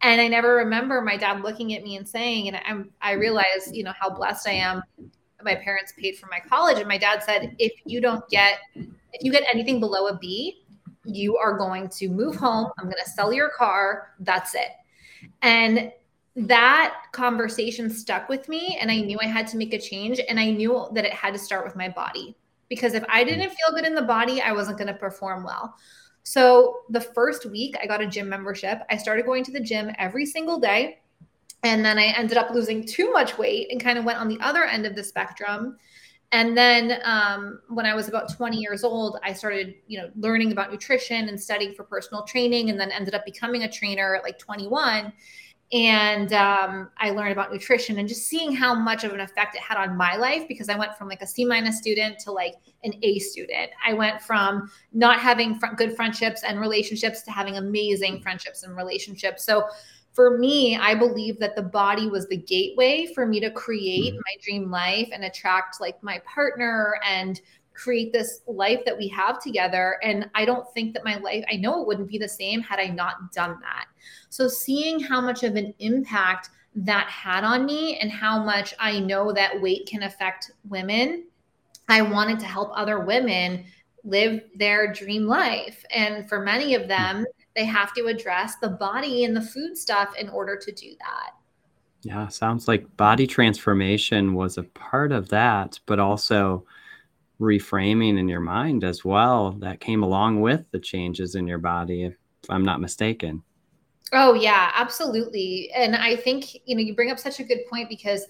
And 0.00 0.20
i 0.20 0.26
never 0.26 0.56
remember 0.56 1.00
my 1.00 1.16
dad 1.16 1.42
looking 1.42 1.74
at 1.74 1.84
me 1.84 1.94
and 1.94 2.08
saying 2.08 2.48
and 2.48 2.56
i'm 2.66 2.90
i 3.00 3.12
mm-hmm. 3.12 3.20
realize 3.20 3.70
you 3.72 3.84
know 3.84 3.92
how 4.00 4.10
blessed 4.10 4.48
i 4.48 4.52
am 4.52 4.82
my 5.44 5.54
parents 5.54 5.92
paid 5.96 6.16
for 6.16 6.26
my 6.26 6.40
college. 6.40 6.78
And 6.78 6.88
my 6.88 6.98
dad 6.98 7.22
said 7.22 7.54
if 7.58 7.72
you 7.84 8.00
don't 8.00 8.26
get 8.28 8.58
if 8.74 9.22
you 9.22 9.32
get 9.32 9.44
anything 9.52 9.80
below 9.80 10.08
a 10.08 10.18
b 10.18 10.58
you 11.04 11.36
are 11.36 11.58
going 11.58 11.88
to 11.88 12.08
move 12.08 12.36
home. 12.36 12.70
I'm 12.78 12.84
going 12.84 12.96
to 13.02 13.10
sell 13.10 13.32
your 13.32 13.48
car. 13.48 14.14
That's 14.20 14.54
it. 14.54 14.68
And 15.42 15.90
that 16.36 16.94
conversation 17.10 17.90
stuck 17.90 18.26
with 18.30 18.48
me 18.48 18.78
and 18.80 18.90
i 18.90 18.98
knew 18.98 19.18
i 19.20 19.26
had 19.26 19.46
to 19.46 19.58
make 19.58 19.74
a 19.74 19.78
change 19.78 20.18
and 20.30 20.40
i 20.40 20.50
knew 20.50 20.88
that 20.94 21.04
it 21.04 21.12
had 21.12 21.34
to 21.34 21.38
start 21.38 21.62
with 21.62 21.76
my 21.76 21.90
body. 21.90 22.34
Because 22.70 22.94
if 22.94 23.04
i 23.08 23.20
mm-hmm. 23.20 23.28
didn't 23.28 23.50
feel 23.50 23.74
good 23.74 23.84
in 23.84 23.94
the 23.94 24.02
body 24.02 24.40
i 24.40 24.50
wasn't 24.50 24.78
going 24.78 24.88
to 24.88 24.94
perform 24.94 25.44
well 25.44 25.74
so 26.22 26.80
the 26.90 27.00
first 27.00 27.46
week, 27.46 27.76
I 27.82 27.86
got 27.86 28.00
a 28.00 28.06
gym 28.06 28.28
membership. 28.28 28.82
I 28.90 28.96
started 28.96 29.26
going 29.26 29.44
to 29.44 29.52
the 29.52 29.60
gym 29.60 29.90
every 29.98 30.26
single 30.26 30.58
day. 30.58 31.00
And 31.64 31.84
then 31.84 31.98
I 31.98 32.06
ended 32.06 32.36
up 32.36 32.50
losing 32.50 32.84
too 32.84 33.12
much 33.12 33.38
weight 33.38 33.68
and 33.70 33.80
kind 33.82 33.98
of 33.98 34.04
went 34.04 34.18
on 34.18 34.28
the 34.28 34.38
other 34.40 34.64
end 34.64 34.84
of 34.84 34.96
the 34.96 35.04
spectrum. 35.04 35.78
And 36.32 36.56
then 36.56 36.98
um, 37.04 37.60
when 37.68 37.86
I 37.86 37.94
was 37.94 38.08
about 38.08 38.34
20 38.34 38.56
years 38.56 38.84
old, 38.84 39.18
I 39.22 39.32
started, 39.32 39.74
you 39.86 39.98
know, 39.98 40.10
learning 40.16 40.50
about 40.50 40.72
nutrition 40.72 41.28
and 41.28 41.40
studying 41.40 41.74
for 41.74 41.84
personal 41.84 42.24
training, 42.24 42.70
and 42.70 42.80
then 42.80 42.90
ended 42.90 43.14
up 43.14 43.24
becoming 43.24 43.64
a 43.64 43.70
trainer 43.70 44.16
at 44.16 44.22
like 44.22 44.38
21 44.38 45.12
and 45.72 46.34
um, 46.34 46.90
I 46.98 47.10
learned 47.10 47.32
about 47.32 47.50
nutrition 47.50 47.98
and 47.98 48.06
just 48.06 48.26
seeing 48.28 48.54
how 48.54 48.74
much 48.74 49.04
of 49.04 49.12
an 49.12 49.20
effect 49.20 49.54
it 49.54 49.62
had 49.62 49.78
on 49.78 49.96
my 49.96 50.16
life 50.16 50.46
because 50.46 50.68
I 50.68 50.76
went 50.76 50.96
from 50.98 51.08
like 51.08 51.22
a 51.22 51.26
C 51.26 51.46
minus 51.46 51.78
student 51.78 52.18
to 52.20 52.32
like 52.32 52.56
an 52.84 52.92
A 53.02 53.18
student. 53.18 53.70
I 53.86 53.94
went 53.94 54.20
from 54.20 54.70
not 54.92 55.18
having 55.18 55.58
fr- 55.58 55.74
good 55.74 55.96
friendships 55.96 56.42
and 56.42 56.60
relationships 56.60 57.22
to 57.22 57.30
having 57.30 57.56
amazing 57.56 58.20
friendships 58.20 58.64
and 58.64 58.76
relationships. 58.76 59.44
So 59.44 59.66
for 60.12 60.36
me, 60.36 60.76
I 60.76 60.94
believe 60.94 61.38
that 61.40 61.56
the 61.56 61.62
body 61.62 62.06
was 62.06 62.28
the 62.28 62.36
gateway 62.36 63.10
for 63.14 63.24
me 63.24 63.40
to 63.40 63.50
create 63.50 64.12
mm-hmm. 64.12 64.20
my 64.26 64.42
dream 64.42 64.70
life 64.70 65.08
and 65.10 65.24
attract 65.24 65.80
like 65.80 66.02
my 66.02 66.20
partner 66.26 67.00
and 67.08 67.40
create 67.74 68.12
this 68.12 68.40
life 68.46 68.80
that 68.84 68.96
we 68.96 69.08
have 69.08 69.42
together. 69.42 69.96
And 70.02 70.28
I 70.34 70.44
don't 70.44 70.66
think 70.74 70.94
that 70.94 71.04
my 71.04 71.16
life, 71.16 71.44
I 71.50 71.56
know 71.56 71.80
it 71.80 71.86
wouldn't 71.86 72.08
be 72.08 72.18
the 72.18 72.28
same 72.28 72.60
had 72.60 72.78
I 72.78 72.86
not 72.86 73.32
done 73.32 73.58
that. 73.62 73.86
So 74.28 74.48
seeing 74.48 75.00
how 75.00 75.20
much 75.20 75.42
of 75.42 75.56
an 75.56 75.74
impact 75.78 76.50
that 76.74 77.06
had 77.08 77.44
on 77.44 77.66
me 77.66 77.98
and 77.98 78.10
how 78.10 78.42
much 78.42 78.74
I 78.78 78.98
know 78.98 79.32
that 79.32 79.60
weight 79.60 79.86
can 79.86 80.04
affect 80.04 80.52
women, 80.68 81.26
I 81.88 82.02
wanted 82.02 82.40
to 82.40 82.46
help 82.46 82.70
other 82.74 83.00
women 83.00 83.64
live 84.04 84.42
their 84.56 84.92
dream 84.92 85.26
life. 85.26 85.84
And 85.94 86.28
for 86.28 86.40
many 86.40 86.74
of 86.74 86.82
hmm. 86.82 86.88
them, 86.88 87.26
they 87.54 87.64
have 87.64 87.92
to 87.94 88.06
address 88.06 88.56
the 88.56 88.70
body 88.70 89.24
and 89.24 89.36
the 89.36 89.42
food 89.42 89.76
stuff 89.76 90.14
in 90.18 90.28
order 90.30 90.56
to 90.56 90.72
do 90.72 90.90
that. 90.98 91.32
Yeah, 92.02 92.28
sounds 92.28 92.66
like 92.66 92.96
body 92.96 93.26
transformation 93.26 94.34
was 94.34 94.58
a 94.58 94.64
part 94.64 95.12
of 95.12 95.28
that, 95.28 95.78
but 95.86 96.00
also 96.00 96.64
reframing 97.42 98.18
in 98.18 98.28
your 98.28 98.40
mind 98.40 98.84
as 98.84 99.04
well 99.04 99.52
that 99.58 99.80
came 99.80 100.02
along 100.02 100.40
with 100.40 100.70
the 100.70 100.78
changes 100.78 101.34
in 101.34 101.46
your 101.46 101.58
body, 101.58 102.04
if 102.04 102.14
I'm 102.48 102.64
not 102.64 102.80
mistaken. 102.80 103.42
Oh, 104.12 104.34
yeah, 104.34 104.70
absolutely. 104.74 105.70
And 105.74 105.96
I 105.96 106.16
think, 106.16 106.54
you 106.66 106.76
know, 106.76 106.82
you 106.82 106.94
bring 106.94 107.10
up 107.10 107.18
such 107.18 107.40
a 107.40 107.44
good 107.44 107.60
point 107.68 107.88
because 107.88 108.26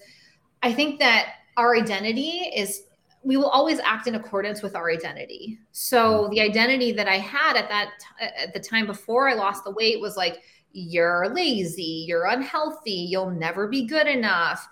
I 0.63 0.73
think 0.73 0.99
that 0.99 1.35
our 1.57 1.75
identity 1.75 2.51
is 2.55 2.83
we 3.21 3.37
will 3.37 3.49
always 3.49 3.79
act 3.79 4.07
in 4.07 4.15
accordance 4.15 4.61
with 4.61 4.75
our 4.75 4.89
identity. 4.89 5.59
So 5.71 6.25
mm. 6.25 6.31
the 6.31 6.41
identity 6.41 6.91
that 6.93 7.07
I 7.07 7.19
had 7.19 7.55
at 7.55 7.69
that 7.69 7.91
at 8.19 8.53
the 8.53 8.59
time 8.59 8.85
before 8.85 9.29
I 9.29 9.33
lost 9.33 9.63
the 9.63 9.71
weight 9.71 10.01
was 10.01 10.17
like 10.17 10.41
you're 10.71 11.29
lazy, 11.29 12.05
you're 12.07 12.25
unhealthy, 12.25 12.91
you'll 12.91 13.29
never 13.29 13.67
be 13.67 13.85
good 13.85 14.07
enough. 14.07 14.67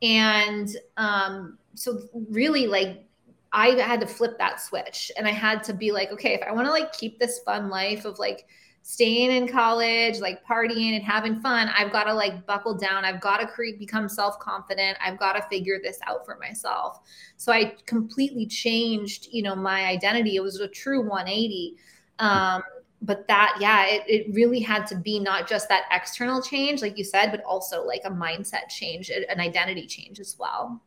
And 0.00 0.68
um 0.96 1.58
so 1.74 1.98
really 2.30 2.66
like 2.66 3.04
I 3.52 3.70
had 3.70 4.00
to 4.00 4.06
flip 4.06 4.38
that 4.38 4.60
switch 4.60 5.12
and 5.16 5.26
I 5.26 5.32
had 5.32 5.62
to 5.64 5.74
be 5.74 5.92
like, 5.92 6.10
okay, 6.12 6.34
if 6.34 6.42
I 6.42 6.52
want 6.52 6.66
to 6.66 6.72
like 6.72 6.92
keep 6.92 7.18
this 7.18 7.40
fun 7.40 7.68
life 7.68 8.04
of 8.04 8.18
like 8.18 8.46
staying 8.82 9.30
in 9.30 9.46
college, 9.46 10.18
like 10.20 10.44
partying 10.44 10.96
and 10.96 11.04
having 11.04 11.40
fun, 11.40 11.68
I've 11.76 11.92
got 11.92 12.04
to 12.04 12.14
like 12.14 12.46
buckle 12.46 12.76
down. 12.76 13.04
I've 13.04 13.20
got 13.20 13.38
to 13.38 13.46
create, 13.46 13.78
become 13.78 14.08
self 14.08 14.38
confident. 14.38 14.98
I've 15.04 15.18
got 15.18 15.34
to 15.34 15.42
figure 15.48 15.78
this 15.82 15.98
out 16.06 16.24
for 16.24 16.38
myself. 16.38 17.00
So 17.36 17.52
I 17.52 17.76
completely 17.86 18.46
changed, 18.46 19.28
you 19.30 19.42
know, 19.42 19.54
my 19.54 19.84
identity. 19.86 20.36
It 20.36 20.42
was 20.42 20.58
a 20.60 20.68
true 20.68 21.00
180. 21.00 21.76
Um, 22.18 22.62
but 23.02 23.26
that, 23.28 23.56
yeah, 23.60 23.86
it, 23.86 24.02
it 24.06 24.34
really 24.34 24.60
had 24.60 24.86
to 24.86 24.96
be 24.96 25.18
not 25.18 25.48
just 25.48 25.68
that 25.68 25.84
external 25.90 26.40
change, 26.40 26.82
like 26.82 26.96
you 26.96 27.04
said, 27.04 27.30
but 27.30 27.42
also 27.42 27.84
like 27.84 28.02
a 28.04 28.10
mindset 28.10 28.68
change, 28.68 29.10
an 29.10 29.40
identity 29.40 29.86
change 29.86 30.20
as 30.20 30.36
well. 30.38 30.80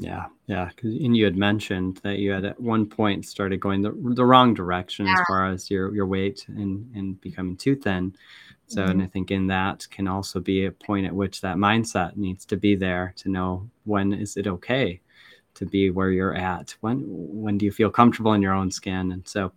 Yeah, 0.00 0.26
yeah. 0.46 0.70
And 0.82 1.16
you 1.16 1.24
had 1.24 1.36
mentioned 1.36 1.98
that 2.04 2.18
you 2.18 2.30
had 2.30 2.44
at 2.44 2.60
one 2.60 2.86
point 2.86 3.26
started 3.26 3.58
going 3.58 3.82
the, 3.82 3.92
the 4.14 4.24
wrong 4.24 4.54
direction 4.54 5.06
yeah. 5.06 5.14
as 5.14 5.26
far 5.26 5.50
as 5.50 5.70
your, 5.70 5.92
your 5.92 6.06
weight 6.06 6.46
and, 6.46 6.88
and 6.94 7.20
becoming 7.20 7.56
too 7.56 7.74
thin. 7.74 8.14
So, 8.68 8.82
mm-hmm. 8.82 8.90
and 8.92 9.02
I 9.02 9.06
think 9.06 9.32
in 9.32 9.48
that 9.48 9.88
can 9.90 10.06
also 10.06 10.38
be 10.38 10.66
a 10.66 10.70
point 10.70 11.06
at 11.06 11.12
which 11.12 11.40
that 11.40 11.56
mindset 11.56 12.16
needs 12.16 12.44
to 12.46 12.56
be 12.56 12.76
there 12.76 13.12
to 13.16 13.28
know 13.28 13.68
when 13.84 14.12
is 14.12 14.36
it 14.36 14.46
okay 14.46 15.00
to 15.54 15.66
be 15.66 15.90
where 15.90 16.12
you're 16.12 16.36
at? 16.36 16.76
When 16.80 17.02
when 17.08 17.58
do 17.58 17.64
you 17.66 17.72
feel 17.72 17.90
comfortable 17.90 18.34
in 18.34 18.42
your 18.42 18.54
own 18.54 18.70
skin? 18.70 19.10
And 19.10 19.26
so 19.26 19.50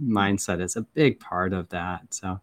mindset 0.00 0.62
is 0.62 0.76
a 0.76 0.82
big 0.82 1.18
part 1.18 1.52
of 1.52 1.68
that. 1.70 2.14
So 2.14 2.40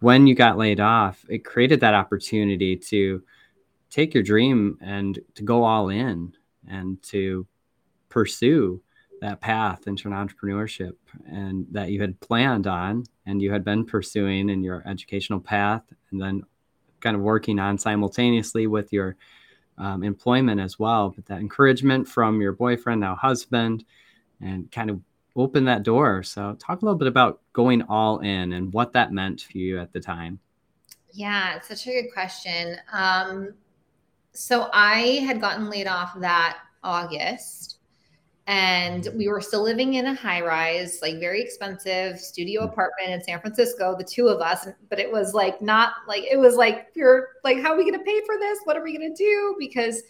when 0.00 0.26
you 0.26 0.34
got 0.34 0.58
laid 0.58 0.80
off, 0.80 1.24
it 1.28 1.44
created 1.44 1.78
that 1.80 1.94
opportunity 1.94 2.74
to 2.76 3.22
take 3.90 4.12
your 4.12 4.24
dream 4.24 4.76
and 4.80 5.20
to 5.36 5.44
go 5.44 5.62
all 5.62 5.88
in 5.88 6.34
and 6.68 7.02
to 7.04 7.46
pursue 8.08 8.80
that 9.20 9.40
path 9.40 9.86
into 9.86 10.08
an 10.08 10.14
entrepreneurship 10.14 10.94
and 11.26 11.66
that 11.70 11.90
you 11.90 12.00
had 12.00 12.20
planned 12.20 12.66
on 12.66 13.04
and 13.26 13.40
you 13.40 13.50
had 13.50 13.64
been 13.64 13.84
pursuing 13.84 14.48
in 14.48 14.62
your 14.62 14.82
educational 14.86 15.40
path 15.40 15.82
and 16.10 16.20
then 16.20 16.42
kind 17.00 17.16
of 17.16 17.22
working 17.22 17.58
on 17.58 17.78
simultaneously 17.78 18.66
with 18.66 18.92
your 18.92 19.16
um, 19.78 20.02
employment 20.02 20.60
as 20.60 20.78
well. 20.78 21.10
But 21.10 21.26
that 21.26 21.40
encouragement 21.40 22.06
from 22.08 22.40
your 22.40 22.52
boyfriend 22.52 23.00
now 23.00 23.14
husband 23.14 23.84
and 24.40 24.70
kind 24.70 24.90
of 24.90 25.00
open 25.36 25.64
that 25.64 25.82
door. 25.82 26.22
So 26.22 26.56
talk 26.60 26.82
a 26.82 26.84
little 26.84 26.98
bit 26.98 27.08
about 27.08 27.40
going 27.52 27.82
all 27.82 28.20
in 28.20 28.52
and 28.52 28.72
what 28.72 28.92
that 28.92 29.12
meant 29.12 29.42
for 29.42 29.58
you 29.58 29.80
at 29.80 29.92
the 29.92 30.00
time. 30.00 30.38
Yeah 31.12 31.56
it's 31.56 31.68
such 31.68 31.86
a 31.86 32.02
good 32.02 32.12
question. 32.12 32.76
Um, 32.92 33.54
so 34.34 34.68
i 34.72 35.22
had 35.26 35.40
gotten 35.40 35.70
laid 35.70 35.86
off 35.86 36.18
that 36.20 36.58
august 36.82 37.78
and 38.46 39.08
we 39.16 39.26
were 39.26 39.40
still 39.40 39.62
living 39.62 39.94
in 39.94 40.06
a 40.06 40.14
high 40.14 40.42
rise 40.42 40.98
like 41.00 41.18
very 41.18 41.40
expensive 41.40 42.18
studio 42.20 42.62
hmm. 42.62 42.68
apartment 42.68 43.10
in 43.10 43.22
san 43.22 43.40
francisco 43.40 43.96
the 43.96 44.04
two 44.04 44.28
of 44.28 44.40
us 44.40 44.68
but 44.90 44.98
it 44.98 45.10
was 45.10 45.32
like 45.32 45.60
not 45.62 45.94
like 46.06 46.24
it 46.24 46.38
was 46.38 46.56
like 46.56 46.88
you're 46.94 47.28
like 47.42 47.60
how 47.60 47.72
are 47.72 47.76
we 47.76 47.84
going 47.84 47.98
to 47.98 48.04
pay 48.04 48.20
for 48.26 48.38
this 48.38 48.58
what 48.64 48.76
are 48.76 48.82
we 48.82 48.96
going 48.96 49.14
to 49.14 49.16
do 49.16 49.56
because 49.58 50.02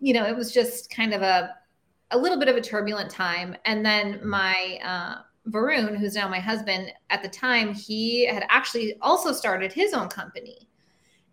you 0.00 0.12
know 0.12 0.26
it 0.26 0.34
was 0.34 0.52
just 0.52 0.90
kind 0.90 1.14
of 1.14 1.22
a 1.22 1.50
a 2.10 2.18
little 2.18 2.38
bit 2.38 2.48
of 2.48 2.56
a 2.56 2.60
turbulent 2.60 3.10
time 3.10 3.56
and 3.64 3.84
then 3.84 4.14
hmm. 4.14 4.28
my 4.28 4.78
uh 4.84 5.22
Varun, 5.48 5.96
who's 5.96 6.14
now 6.14 6.28
my 6.28 6.38
husband, 6.38 6.92
at 7.10 7.20
the 7.20 7.28
time, 7.28 7.74
he 7.74 8.24
had 8.26 8.44
actually 8.48 8.96
also 9.02 9.32
started 9.32 9.72
his 9.72 9.92
own 9.92 10.06
company. 10.08 10.68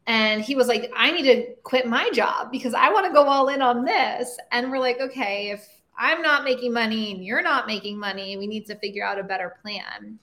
And 0.10 0.42
he 0.42 0.56
was 0.56 0.68
like, 0.68 0.92
I 0.98 1.12
need 1.12 1.24
to 1.24 1.54
quit 1.64 1.88
my 1.88 2.10
job 2.10 2.52
because 2.52 2.74
I 2.74 2.92
want 2.92 3.06
to 3.06 3.14
go 3.14 3.28
all 3.28 3.48
in 3.50 3.62
on 3.62 3.86
this. 3.86 4.38
And 4.52 4.72
we're 4.72 4.80
like, 4.80 5.00
okay, 5.00 5.52
if 5.52 5.80
I'm 6.00 6.22
not 6.22 6.46
making 6.46 6.74
money 6.74 7.12
and 7.12 7.24
you're 7.24 7.44
not 7.44 7.68
making 7.68 8.00
money. 8.00 8.38
We 8.38 8.48
need 8.48 8.66
to 8.68 8.76
figure 8.76 9.06
out 9.06 9.20
a 9.20 9.24
better 9.24 9.58
plan. 9.62 10.18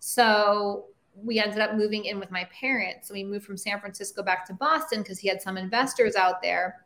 So 0.00 0.86
we 1.14 1.38
ended 1.38 1.60
up 1.60 1.76
moving 1.76 2.04
in 2.04 2.18
with 2.18 2.32
my 2.32 2.48
parents. 2.52 3.08
So 3.08 3.14
we 3.14 3.22
moved 3.22 3.46
from 3.46 3.56
San 3.56 3.80
Francisco 3.80 4.24
back 4.24 4.44
to 4.48 4.54
Boston 4.54 5.02
because 5.02 5.20
he 5.20 5.28
had 5.28 5.40
some 5.40 5.56
investors 5.56 6.16
out 6.16 6.42
there. 6.42 6.84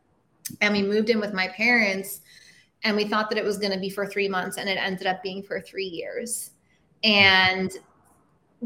And 0.61 0.73
we 0.73 0.83
moved 0.83 1.09
in 1.09 1.19
with 1.19 1.33
my 1.33 1.47
parents 1.49 2.21
and 2.83 2.95
we 2.95 3.05
thought 3.05 3.29
that 3.29 3.39
it 3.39 3.43
was 3.43 3.57
going 3.57 3.73
to 3.73 3.79
be 3.79 3.89
for 3.89 4.05
three 4.05 4.29
months 4.29 4.57
and 4.57 4.69
it 4.69 4.77
ended 4.77 5.07
up 5.07 5.23
being 5.23 5.41
for 5.41 5.59
three 5.59 5.87
years. 5.87 6.51
And 7.03 7.71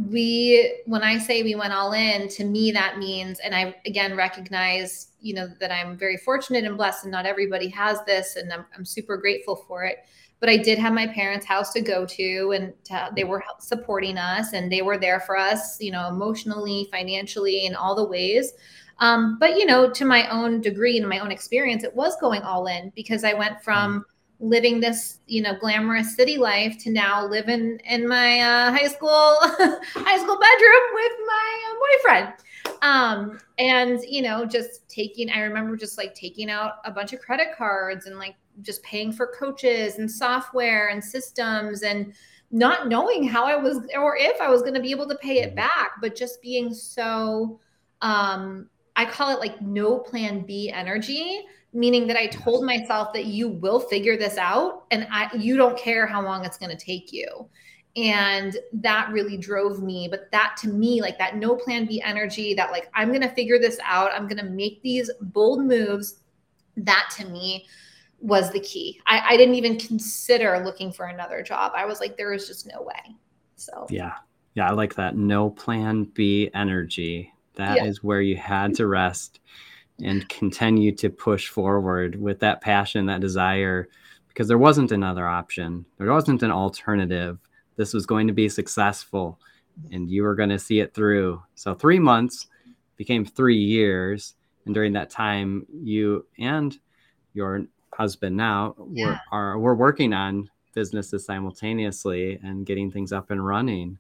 we 0.08 0.82
when 0.86 1.04
i 1.04 1.18
say 1.18 1.44
we 1.44 1.56
went 1.56 1.74
all 1.74 1.92
in 1.92 2.30
to 2.30 2.46
me 2.46 2.72
that 2.72 2.98
means 2.98 3.40
and 3.40 3.54
i 3.54 3.76
again 3.86 4.16
recognize 4.16 5.12
you 5.20 5.34
know 5.34 5.48
that 5.60 5.72
i'm 5.72 5.98
very 5.98 6.16
fortunate 6.16 6.64
and 6.64 6.78
blessed 6.78 7.04
and 7.04 7.12
not 7.12 7.26
everybody 7.26 7.68
has 7.68 8.04
this 8.06 8.36
and 8.36 8.54
i'm, 8.54 8.66
I'm 8.76 8.86
super 8.86 9.18
grateful 9.18 9.56
for 9.68 9.84
it. 9.84 9.98
But 10.40 10.48
i 10.48 10.56
did 10.56 10.80
have 10.80 10.94
my 10.94 11.08
parents 11.08 11.46
house 11.46 11.74
to 11.74 11.82
go 11.82 12.06
to 12.06 12.52
and 12.56 12.74
to, 12.86 13.10
they 13.14 13.26
were 13.26 13.44
supporting 13.60 14.18
us 14.18 14.54
and 14.54 14.72
they 14.72 14.82
were 14.82 14.98
there 14.98 15.20
for 15.20 15.36
us 15.36 15.82
you 15.82 15.92
know 15.92 16.08
emotionally 16.08 16.88
financially 16.92 17.66
in 17.66 17.76
all 17.76 17.96
the 17.96 18.06
ways. 18.06 18.54
Um, 19.00 19.38
but 19.40 19.58
you 19.58 19.66
know 19.66 19.90
to 19.90 20.06
my 20.06 20.30
own 20.30 20.62
degree 20.62 20.98
and 20.98 21.10
my 21.10 21.20
own 21.20 21.32
experience 21.32 21.84
it 21.84 21.96
was 21.96 22.16
going 22.22 22.42
all 22.42 22.68
in 22.68 22.92
because 22.96 23.24
i 23.24 23.34
went 23.34 23.62
from 23.62 24.02
mm-hmm 24.02 24.10
living 24.40 24.80
this 24.80 25.20
you 25.28 25.42
know 25.42 25.54
glamorous 25.56 26.16
city 26.16 26.38
life 26.38 26.78
to 26.78 26.90
now 26.92 27.26
living 27.26 27.80
in 27.86 28.08
my 28.08 28.40
uh, 28.40 28.72
high 28.72 28.88
school 28.88 29.10
high 29.42 30.18
school 30.18 30.40
bedroom 30.40 30.86
with 30.94 31.12
my 31.28 31.64
uh, 31.68 31.76
boyfriend. 31.80 32.34
Um 32.82 33.40
and 33.58 34.00
you 34.08 34.22
know 34.22 34.46
just 34.46 34.88
taking 34.90 35.30
i 35.30 35.40
remember 35.40 35.76
just 35.76 35.98
like 35.98 36.14
taking 36.16 36.50
out 36.50 36.76
a 36.86 36.92
bunch 36.92 37.14
of 37.14 37.20
credit 37.20 37.48
cards 37.58 38.06
and 38.06 38.18
like 38.18 38.36
just 38.62 38.82
paying 38.84 39.12
for 39.12 39.34
coaches 39.38 40.00
and 40.00 40.10
software 40.10 40.90
and 40.90 41.04
systems 41.04 41.84
and 41.84 42.14
not 42.52 42.88
knowing 42.88 43.28
how 43.28 43.46
i 43.46 43.56
was 43.56 43.80
or 43.96 44.16
if 44.18 44.40
i 44.42 44.50
was 44.50 44.62
going 44.62 44.74
to 44.74 44.80
be 44.80 44.92
able 44.92 45.08
to 45.08 45.16
pay 45.16 45.40
it 45.40 45.56
back 45.56 45.92
but 46.02 46.16
just 46.16 46.42
being 46.42 46.74
so 46.74 47.60
um 48.02 48.70
i 49.00 49.06
call 49.06 49.36
it 49.36 49.40
like 49.40 49.62
no 49.62 49.98
plan 49.98 50.42
b 50.42 50.70
energy 50.70 51.46
meaning 51.74 52.08
that 52.08 52.18
I 52.18 52.28
told 52.28 52.66
myself 52.66 53.14
that 53.14 53.26
you 53.26 53.48
will 53.48 53.80
figure 53.80 54.18
this 54.18 54.38
out 54.38 54.86
and 54.92 55.08
I 55.12 55.30
you 55.36 55.58
don't 55.58 55.78
care 55.78 56.08
how 56.08 56.22
long 56.22 56.46
it's 56.46 56.58
going 56.58 56.76
to 56.76 56.86
take 56.86 57.14
you. 57.14 57.48
And 57.96 58.58
that 58.74 59.10
really 59.12 59.38
drove 59.38 59.82
me. 59.82 60.08
But 60.10 60.32
that 60.32 60.56
to 60.62 60.70
me, 60.70 61.02
like 61.02 61.18
that 61.18 61.38
no 61.38 61.56
plan 61.56 61.86
B 61.86 62.02
energy, 62.02 62.54
that 62.54 62.72
like 62.72 62.90
I'm 62.94 63.10
going 63.10 63.22
to 63.22 63.30
figure 63.30 63.60
this 63.60 63.80
out, 63.84 64.12
I'm 64.14 64.28
going 64.28 64.44
to 64.44 64.50
make 64.50 64.82
these 64.82 65.12
bold 65.22 65.64
moves, 65.64 66.22
that 66.78 67.10
to 67.18 67.28
me 67.28 67.68
was 68.20 68.52
the 68.52 68.60
key. 68.60 69.00
I, 69.06 69.22
I 69.30 69.38
didn't 69.38 69.56
even 69.56 69.78
consider 69.78 70.62
looking 70.64 70.92
for 70.92 71.08
another 71.08 71.42
job. 71.42 71.74
I 71.76 71.86
was 71.86 72.00
like, 72.00 72.18
there 72.18 72.34
is 72.34 72.48
just 72.48 72.68
no 72.68 72.82
way. 72.82 73.16
So, 73.56 73.86
yeah. 73.90 74.16
Yeah. 74.56 74.70
I 74.70 74.74
like 74.74 74.96
that 74.96 75.16
no 75.16 75.50
plan 75.50 76.06
B 76.06 76.50
energy. 76.54 77.32
That 77.60 77.76
yeah. 77.76 77.86
is 77.86 78.02
where 78.02 78.22
you 78.22 78.38
had 78.38 78.74
to 78.76 78.88
rest 78.88 79.42
and 80.02 80.28
continue 80.30 80.94
to 80.96 81.10
push 81.10 81.50
forward 81.50 82.16
with 82.16 82.40
that 82.40 82.62
passion, 82.62 83.06
that 83.08 83.20
desire, 83.20 83.90
because 84.30 84.48
there 84.48 84.58
wasn't 84.58 84.94
another 84.94 85.28
option. 85.28 85.86
There 85.98 86.10
wasn't 86.10 86.42
an 86.42 86.52
alternative. 86.52 87.38
This 87.76 87.94
was 87.94 88.06
going 88.06 88.28
to 88.28 88.34
be 88.34 88.48
successful 88.48 89.40
and 89.92 90.10
you 90.10 90.24
were 90.24 90.36
going 90.36 90.50
to 90.50 90.58
see 90.58 90.80
it 90.80 90.94
through. 90.94 91.44
So, 91.56 91.74
three 91.74 92.00
months 92.00 92.48
became 92.96 93.26
three 93.26 93.58
years. 93.58 94.36
And 94.66 94.74
during 94.74 94.94
that 94.94 95.10
time, 95.10 95.66
you 95.70 96.26
and 96.38 96.78
your 97.34 97.66
husband 97.94 98.38
now 98.38 98.74
yeah. 98.94 99.06
were, 99.06 99.20
are 99.32 99.60
we're 99.60 99.76
working 99.76 100.14
on 100.14 100.50
businesses 100.74 101.26
simultaneously 101.26 102.40
and 102.42 102.66
getting 102.66 102.90
things 102.90 103.12
up 103.12 103.32
and 103.32 103.46
running. 103.46 103.98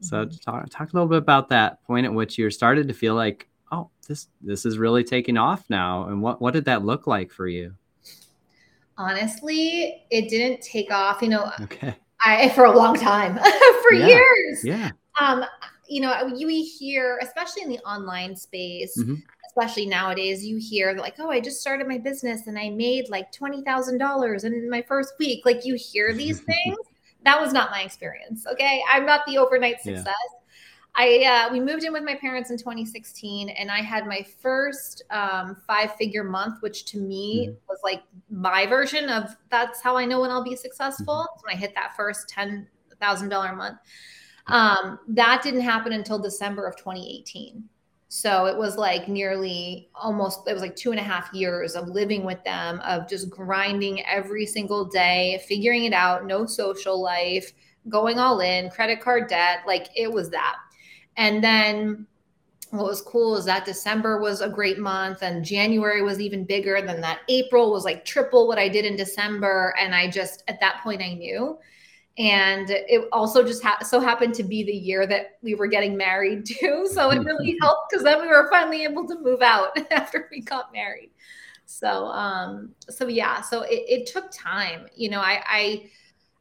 So 0.00 0.26
mm-hmm. 0.26 0.36
talk, 0.38 0.68
talk 0.70 0.92
a 0.92 0.96
little 0.96 1.08
bit 1.08 1.18
about 1.18 1.48
that 1.48 1.82
point 1.84 2.06
at 2.06 2.12
which 2.12 2.38
you 2.38 2.50
started 2.50 2.88
to 2.88 2.94
feel 2.94 3.14
like 3.14 3.48
oh, 3.72 3.90
this 4.08 4.28
this 4.40 4.64
is 4.64 4.78
really 4.78 5.04
taking 5.04 5.36
off 5.36 5.64
now. 5.68 6.06
And 6.08 6.22
what 6.22 6.40
what 6.40 6.54
did 6.54 6.64
that 6.66 6.84
look 6.84 7.06
like 7.06 7.30
for 7.32 7.46
you? 7.46 7.74
Honestly, 8.98 10.06
it 10.10 10.28
didn't 10.28 10.62
take 10.62 10.90
off. 10.90 11.22
You 11.22 11.28
know, 11.28 11.50
okay. 11.62 11.96
I 12.24 12.48
for 12.50 12.64
a 12.64 12.76
long 12.76 12.96
time, 12.96 13.38
for 13.82 13.92
yeah. 13.92 14.06
years. 14.06 14.64
Yeah. 14.64 14.90
Um, 15.20 15.44
you 15.88 16.00
know, 16.00 16.26
you 16.34 16.48
hear, 16.48 17.18
especially 17.22 17.62
in 17.62 17.68
the 17.68 17.78
online 17.80 18.34
space, 18.34 18.98
mm-hmm. 18.98 19.14
especially 19.46 19.86
nowadays, 19.86 20.44
you 20.44 20.56
hear 20.56 20.94
like, 20.94 21.16
"Oh, 21.18 21.30
I 21.30 21.40
just 21.40 21.60
started 21.60 21.86
my 21.86 21.98
business 21.98 22.46
and 22.46 22.58
I 22.58 22.70
made 22.70 23.08
like 23.08 23.32
twenty 23.32 23.62
thousand 23.62 23.98
dollars 23.98 24.44
in 24.44 24.68
my 24.68 24.82
first 24.82 25.14
week." 25.18 25.44
Like 25.44 25.64
you 25.64 25.74
hear 25.74 26.12
these 26.12 26.40
things. 26.64 26.76
That 27.26 27.40
was 27.40 27.52
not 27.52 27.70
my 27.70 27.82
experience. 27.82 28.46
Okay, 28.46 28.82
I'm 28.90 29.04
not 29.04 29.26
the 29.26 29.38
overnight 29.38 29.80
success. 29.80 30.06
Yeah. 30.06 30.36
I 30.98 31.48
uh, 31.48 31.52
we 31.52 31.60
moved 31.60 31.84
in 31.84 31.92
with 31.92 32.04
my 32.04 32.14
parents 32.14 32.50
in 32.50 32.56
2016, 32.56 33.50
and 33.50 33.70
I 33.70 33.80
had 33.80 34.06
my 34.06 34.24
first 34.40 35.02
um, 35.10 35.56
five 35.66 35.94
figure 35.96 36.24
month, 36.24 36.62
which 36.62 36.86
to 36.86 36.98
me 36.98 37.48
mm-hmm. 37.48 37.56
was 37.68 37.78
like 37.84 38.02
my 38.30 38.66
version 38.66 39.10
of 39.10 39.36
that's 39.50 39.82
how 39.82 39.96
I 39.96 40.06
know 40.06 40.22
when 40.22 40.30
I'll 40.30 40.44
be 40.44 40.56
successful. 40.56 41.26
Mm-hmm. 41.28 41.46
when 41.46 41.56
I 41.56 41.58
hit 41.58 41.74
that 41.74 41.94
first 41.96 42.28
ten 42.28 42.66
thousand 43.00 43.28
dollar 43.28 43.54
month. 43.54 43.78
Um, 44.46 45.00
that 45.08 45.42
didn't 45.42 45.62
happen 45.62 45.92
until 45.92 46.20
December 46.20 46.66
of 46.66 46.76
2018. 46.76 47.64
So 48.08 48.46
it 48.46 48.56
was 48.56 48.76
like 48.76 49.08
nearly 49.08 49.88
almost, 49.94 50.46
it 50.46 50.52
was 50.52 50.62
like 50.62 50.76
two 50.76 50.92
and 50.92 51.00
a 51.00 51.02
half 51.02 51.32
years 51.34 51.74
of 51.74 51.88
living 51.88 52.24
with 52.24 52.42
them, 52.44 52.80
of 52.84 53.08
just 53.08 53.30
grinding 53.30 54.04
every 54.06 54.46
single 54.46 54.84
day, 54.84 55.42
figuring 55.48 55.84
it 55.84 55.92
out, 55.92 56.24
no 56.24 56.46
social 56.46 57.02
life, 57.02 57.52
going 57.88 58.18
all 58.18 58.40
in, 58.40 58.70
credit 58.70 59.00
card 59.00 59.28
debt. 59.28 59.60
Like 59.66 59.88
it 59.96 60.12
was 60.12 60.30
that. 60.30 60.56
And 61.16 61.42
then 61.42 62.06
what 62.70 62.86
was 62.86 63.02
cool 63.02 63.36
is 63.36 63.44
that 63.46 63.64
December 63.64 64.20
was 64.20 64.40
a 64.40 64.48
great 64.48 64.78
month 64.78 65.22
and 65.22 65.44
January 65.44 66.02
was 66.02 66.20
even 66.20 66.44
bigger 66.44 66.80
than 66.82 67.00
that. 67.00 67.20
April 67.28 67.72
was 67.72 67.84
like 67.84 68.04
triple 68.04 68.46
what 68.46 68.58
I 68.58 68.68
did 68.68 68.84
in 68.84 68.96
December. 68.96 69.74
And 69.80 69.94
I 69.94 70.10
just, 70.10 70.42
at 70.48 70.60
that 70.60 70.80
point, 70.82 71.02
I 71.02 71.14
knew. 71.14 71.58
And 72.18 72.70
it 72.70 73.08
also 73.12 73.42
just 73.42 73.62
ha- 73.62 73.82
so 73.82 74.00
happened 74.00 74.34
to 74.36 74.42
be 74.42 74.64
the 74.64 74.72
year 74.72 75.06
that 75.06 75.38
we 75.42 75.54
were 75.54 75.66
getting 75.66 75.96
married 75.96 76.46
too. 76.46 76.88
So 76.90 77.10
it 77.10 77.18
really 77.24 77.56
helped 77.60 77.90
because 77.90 78.04
then 78.04 78.22
we 78.22 78.28
were 78.28 78.48
finally 78.50 78.84
able 78.84 79.06
to 79.08 79.18
move 79.20 79.42
out 79.42 79.78
after 79.90 80.28
we 80.30 80.40
got 80.40 80.72
married. 80.72 81.10
So, 81.66 82.06
um, 82.06 82.70
so 82.88 83.06
yeah, 83.08 83.42
so 83.42 83.62
it, 83.62 83.84
it 83.86 84.06
took 84.06 84.30
time. 84.30 84.86
You 84.94 85.10
know, 85.10 85.20
I, 85.20 85.42
I, 85.46 85.90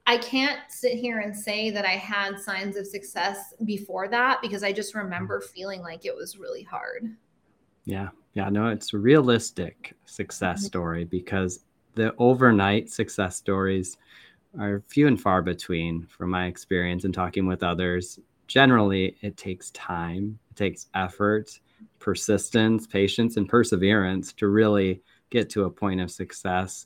I 0.07 0.17
can't 0.17 0.59
sit 0.69 0.93
here 0.93 1.19
and 1.19 1.35
say 1.35 1.71
that 1.71 1.83
I 1.83 1.93
had 1.93 2.39
signs 2.39 2.77
of 2.77 2.85
success 2.85 3.53
before 3.65 4.07
that 4.09 4.41
because 4.41 4.63
I 4.63 4.71
just 4.71 4.95
remember 4.95 5.41
feeling 5.41 5.81
like 5.81 6.05
it 6.05 6.15
was 6.15 6.37
really 6.37 6.63
hard. 6.63 7.15
Yeah. 7.85 8.09
Yeah. 8.33 8.49
No, 8.49 8.67
it's 8.67 8.93
a 8.93 8.97
realistic 8.97 9.93
success 10.05 10.59
mm-hmm. 10.59 10.67
story 10.67 11.03
because 11.05 11.61
the 11.95 12.13
overnight 12.17 12.89
success 12.89 13.35
stories 13.35 13.97
are 14.59 14.83
few 14.87 15.07
and 15.07 15.19
far 15.19 15.41
between 15.41 16.05
from 16.07 16.29
my 16.29 16.45
experience 16.45 17.03
and 17.03 17.13
talking 17.13 17.45
with 17.45 17.63
others. 17.63 18.19
Generally, 18.47 19.17
it 19.21 19.37
takes 19.37 19.71
time, 19.71 20.37
it 20.51 20.55
takes 20.55 20.87
effort, 20.93 21.59
persistence, 21.99 22.85
patience, 22.85 23.37
and 23.37 23.49
perseverance 23.49 24.33
to 24.33 24.47
really 24.47 25.01
get 25.29 25.49
to 25.49 25.65
a 25.65 25.69
point 25.69 25.99
of 25.99 26.11
success. 26.11 26.85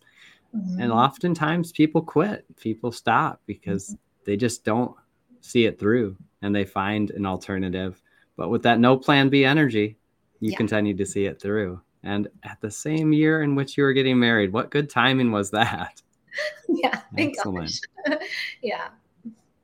Mm-hmm. 0.56 0.82
And 0.82 0.92
oftentimes 0.92 1.72
people 1.72 2.02
quit, 2.02 2.46
people 2.58 2.92
stop 2.92 3.42
because 3.46 3.88
mm-hmm. 3.88 3.96
they 4.26 4.38
just 4.38 4.64
don't 4.64 4.96
see 5.42 5.66
it 5.66 5.80
through 5.80 6.16
and 6.42 6.56
they 6.56 6.66
find 6.66 7.12
an 7.12 7.26
alternative. 7.26 8.02
But 8.36 8.50
with 8.50 8.64
that 8.64 8.80
no 8.80 8.98
plan 8.98 9.30
B 9.30 9.44
energy, 9.44 9.98
you 10.40 10.52
yeah. 10.52 10.58
continue 10.58 10.96
to 10.96 11.06
see 11.06 11.26
it 11.26 11.42
through. 11.42 11.82
And 12.04 12.30
at 12.44 12.62
the 12.62 12.72
same 12.72 13.12
year 13.12 13.44
in 13.44 13.56
which 13.56 13.78
you 13.78 13.84
were 13.84 13.94
getting 13.94 14.18
married, 14.18 14.54
what 14.54 14.72
good 14.72 14.90
timing 14.90 15.32
was 15.32 15.52
that? 15.52 16.02
Yeah, 16.70 17.02
excellent. 17.18 17.72
yeah. 18.62 18.90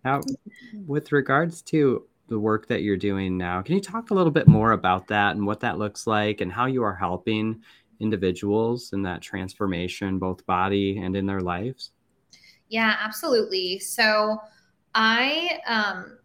Now, 0.03 0.21
with 0.85 1.11
regards 1.11 1.61
to 1.63 2.05
the 2.27 2.39
work 2.39 2.67
that 2.67 2.81
you're 2.81 2.97
doing 2.97 3.37
now, 3.37 3.61
can 3.61 3.75
you 3.75 3.81
talk 3.81 4.09
a 4.09 4.13
little 4.13 4.31
bit 4.31 4.47
more 4.47 4.71
about 4.71 5.07
that 5.07 5.35
and 5.35 5.45
what 5.45 5.59
that 5.59 5.77
looks 5.77 6.07
like 6.07 6.41
and 6.41 6.51
how 6.51 6.65
you 6.65 6.83
are 6.83 6.95
helping 6.95 7.61
individuals 7.99 8.93
in 8.93 9.03
that 9.03 9.21
transformation, 9.21 10.19
both 10.19 10.45
body 10.45 10.97
and 10.97 11.15
in 11.15 11.25
their 11.25 11.41
lives? 11.41 11.91
Yeah, 12.69 12.97
absolutely. 12.99 13.79
So 13.79 14.39
I, 14.93 15.59
um, 15.67 16.17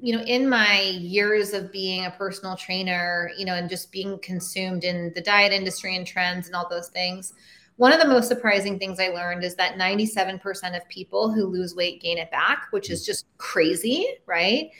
you 0.00 0.16
know, 0.16 0.24
in 0.24 0.48
my 0.48 0.80
years 0.80 1.52
of 1.52 1.70
being 1.70 2.06
a 2.06 2.10
personal 2.10 2.56
trainer, 2.56 3.30
you 3.38 3.44
know, 3.44 3.54
and 3.54 3.70
just 3.70 3.92
being 3.92 4.18
consumed 4.18 4.82
in 4.82 5.12
the 5.14 5.20
diet 5.20 5.52
industry 5.52 5.94
and 5.94 6.06
trends 6.06 6.48
and 6.48 6.56
all 6.56 6.68
those 6.68 6.88
things, 6.88 7.34
one 7.76 7.92
of 7.92 8.00
the 8.00 8.08
most 8.08 8.28
surprising 8.28 8.78
things 8.78 9.00
I 9.00 9.08
learned 9.08 9.44
is 9.44 9.54
that 9.56 9.76
97% 9.76 10.76
of 10.76 10.88
people 10.88 11.32
who 11.32 11.46
lose 11.46 11.74
weight 11.74 12.00
gain 12.00 12.18
it 12.18 12.30
back, 12.30 12.66
which 12.70 12.90
is 12.90 13.04
just 13.04 13.26
crazy, 13.38 14.06
right? 14.26 14.70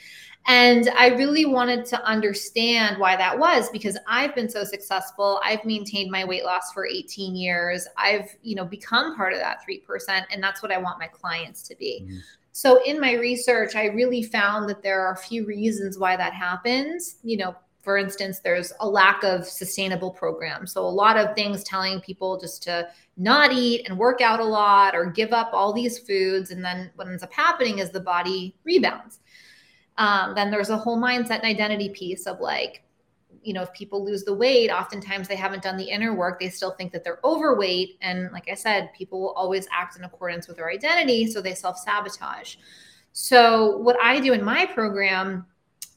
And 0.45 0.89
I 0.97 1.07
really 1.07 1.45
wanted 1.45 1.85
to 1.85 2.03
understand 2.03 2.99
why 2.99 3.15
that 3.15 3.37
was 3.37 3.69
because 3.69 3.97
I've 4.07 4.35
been 4.35 4.49
so 4.49 4.63
successful. 4.63 5.39
I've 5.43 5.63
maintained 5.63 6.11
my 6.11 6.25
weight 6.25 6.43
loss 6.43 6.73
for 6.73 6.85
18 6.85 7.35
years. 7.35 7.87
I've, 7.97 8.35
you 8.41 8.55
know, 8.55 8.65
become 8.65 9.15
part 9.15 9.33
of 9.33 9.39
that 9.39 9.59
3% 9.67 10.23
and 10.31 10.43
that's 10.43 10.61
what 10.61 10.71
I 10.71 10.77
want 10.77 10.99
my 10.99 11.07
clients 11.07 11.63
to 11.63 11.75
be. 11.75 12.01
Mm-hmm. 12.03 12.17
So 12.51 12.83
in 12.83 12.99
my 12.99 13.13
research, 13.13 13.75
I 13.75 13.85
really 13.85 14.21
found 14.21 14.69
that 14.69 14.83
there 14.83 15.01
are 15.01 15.13
a 15.13 15.17
few 15.17 15.45
reasons 15.45 15.97
why 15.97 16.15
that 16.17 16.33
happens. 16.33 17.15
You 17.23 17.37
know, 17.37 17.55
for 17.83 17.97
instance, 17.97 18.39
there's 18.39 18.71
a 18.79 18.87
lack 18.87 19.23
of 19.25 19.45
sustainable 19.45 20.09
programs. 20.09 20.71
So 20.71 20.85
a 20.85 20.87
lot 20.87 21.17
of 21.17 21.35
things 21.35 21.65
telling 21.65 21.99
people 21.99 22.39
just 22.39 22.63
to 22.63 22.87
not 23.17 23.51
eat 23.51 23.87
and 23.87 23.99
work 23.99 24.21
out 24.21 24.39
a 24.39 24.45
lot 24.45 24.95
or 24.95 25.05
give 25.05 25.33
up 25.33 25.49
all 25.51 25.73
these 25.73 25.99
foods. 25.99 26.51
And 26.51 26.63
then 26.63 26.91
what 26.95 27.07
ends 27.07 27.23
up 27.23 27.33
happening 27.33 27.79
is 27.79 27.91
the 27.91 27.99
body 27.99 28.55
rebounds. 28.63 29.19
Um, 29.97 30.33
then 30.33 30.49
there's 30.49 30.69
a 30.69 30.77
whole 30.77 30.97
mindset 30.97 31.39
and 31.39 31.43
identity 31.43 31.89
piece 31.89 32.25
of 32.25 32.39
like, 32.39 32.83
you 33.43 33.51
know, 33.53 33.63
if 33.63 33.73
people 33.73 34.03
lose 34.03 34.23
the 34.23 34.33
weight, 34.33 34.69
oftentimes 34.69 35.27
they 35.27 35.35
haven't 35.35 35.61
done 35.61 35.75
the 35.75 35.89
inner 35.89 36.15
work. 36.15 36.39
They 36.39 36.49
still 36.49 36.71
think 36.71 36.93
that 36.93 37.03
they're 37.03 37.19
overweight. 37.25 37.97
And 38.01 38.31
like 38.31 38.47
I 38.49 38.53
said, 38.53 38.93
people 38.93 39.19
will 39.19 39.33
always 39.33 39.67
act 39.73 39.97
in 39.97 40.05
accordance 40.05 40.47
with 40.47 40.55
their 40.55 40.69
identity. 40.69 41.29
So 41.29 41.41
they 41.41 41.53
self 41.53 41.77
sabotage. 41.77 42.55
So, 43.11 43.77
what 43.77 43.97
I 44.01 44.19
do 44.19 44.33
in 44.33 44.43
my 44.43 44.65
program 44.65 45.45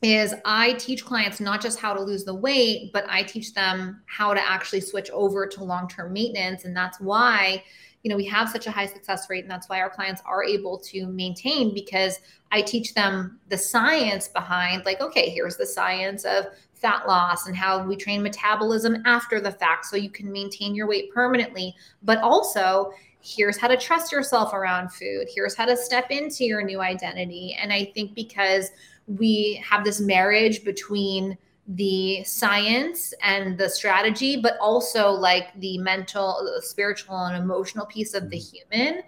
is 0.03 0.35
I 0.45 0.75
teach 0.75 1.05
clients 1.05 1.41
not 1.41 1.61
just 1.61 1.79
how 1.79 1.95
to 1.95 2.01
lose 2.01 2.25
the 2.25 2.35
weight, 2.35 2.93
but 2.93 3.07
I 3.09 3.23
teach 3.23 3.55
them 3.55 4.03
how 4.07 4.35
to 4.35 4.41
actually 4.41 4.81
switch 4.81 5.11
over 5.11 5.47
to 5.47 5.65
long 5.65 5.89
term 5.89 6.13
maintenance. 6.13 6.65
And 6.65 6.77
that's 6.77 7.01
why 7.01 7.63
you 8.03 8.11
know 8.11 8.17
we 8.17 8.27
have 8.27 8.49
such 8.49 8.69
a 8.69 8.71
high 8.71 8.87
success 8.87 9.29
rate 9.29 9.43
and 9.43 9.51
that's 9.51 9.69
why 9.69 9.81
our 9.81 9.91
clients 9.91 10.23
are 10.25 10.45
able 10.45 10.79
to 10.79 11.09
maintain 11.09 11.75
because 11.75 12.21
i 12.53 12.63
teach 12.63 12.95
them 12.95 13.41
the 13.49 13.59
science 13.59 14.29
behind 14.29 14.85
like 14.85 15.01
okay 15.01 15.29
here's 15.29 15.57
the 15.57 15.67
science 15.67 16.25
of 16.25 16.45
fat 16.77 17.09
loss 17.09 17.47
and 17.47 17.57
how 17.57 17.85
we 17.85 17.97
train 17.97 18.23
metabolism 18.23 19.03
after 19.07 19.41
the 19.41 19.51
fact 19.51 19.87
so 19.87 19.97
you 19.97 20.11
can 20.11 20.31
maintain 20.31 20.75
your 20.75 20.87
weight 20.87 21.13
permanently. 21.13 21.75
But 22.03 22.19
also 22.19 22.93
here's 23.23 23.57
how 23.57 23.69
to 23.69 23.77
trust 23.77 24.13
yourself 24.13 24.53
around 24.53 24.93
food. 24.93 25.27
Here's 25.35 25.57
how 25.57 25.65
to 25.65 25.77
step 25.77 26.11
into 26.11 26.45
your 26.45 26.63
new 26.63 26.81
identity. 26.81 27.57
And 27.61 27.73
i 27.73 27.85
think 27.95 28.15
because 28.15 28.71
we 29.07 29.63
have 29.69 29.85
this 29.85 30.01
marriage 30.01 30.65
between 30.65 31.39
the 31.69 32.23
science 32.25 33.13
and 33.23 33.59
the 33.59 33.69
strategy, 33.69 34.37
but 34.41 34.57
also 34.61 35.11
like 35.11 35.59
the 35.61 35.79
mental, 35.79 36.49
spiritual, 36.61 37.17
and 37.17 37.43
emotional 37.43 37.87
piece 37.87 38.15
of 38.15 38.31
the 38.31 38.37
mm-hmm. 38.37 38.73
human. 38.73 39.03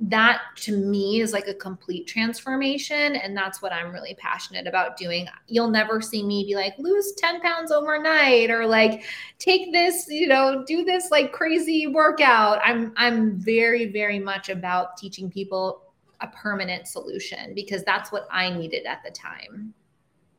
That 0.00 0.40
to 0.56 0.76
me 0.76 1.20
is 1.20 1.32
like 1.32 1.46
a 1.46 1.54
complete 1.54 2.08
transformation. 2.08 3.14
And 3.14 3.36
that's 3.36 3.62
what 3.62 3.72
I'm 3.72 3.92
really 3.92 4.14
passionate 4.14 4.66
about 4.66 4.96
doing. 4.96 5.28
You'll 5.46 5.70
never 5.70 6.00
see 6.00 6.24
me 6.24 6.44
be 6.44 6.56
like, 6.56 6.74
lose 6.76 7.12
10 7.18 7.40
pounds 7.40 7.70
overnight 7.70 8.50
or 8.50 8.66
like 8.66 9.04
take 9.38 9.70
this, 9.70 10.06
you 10.08 10.26
know, 10.26 10.64
do 10.66 10.84
this 10.84 11.12
like 11.12 11.32
crazy 11.32 11.86
workout. 11.86 12.58
I'm 12.64 12.92
I'm 12.96 13.38
very, 13.38 13.92
very 13.92 14.18
much 14.18 14.48
about 14.48 14.96
teaching 14.96 15.30
people 15.30 15.82
a 16.22 16.28
permanent 16.28 16.86
solution 16.86 17.54
because 17.54 17.82
that's 17.84 18.12
what 18.12 18.26
I 18.30 18.50
needed 18.50 18.86
at 18.86 19.02
the 19.04 19.10
time. 19.10 19.74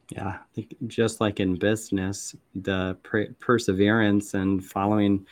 Yeah, 0.10 0.38
just 0.88 1.22
like 1.22 1.40
in 1.40 1.56
business, 1.56 2.36
the 2.56 2.98
per- 3.04 3.34
perseverance 3.40 4.34
and 4.34 4.64
following 4.64 5.26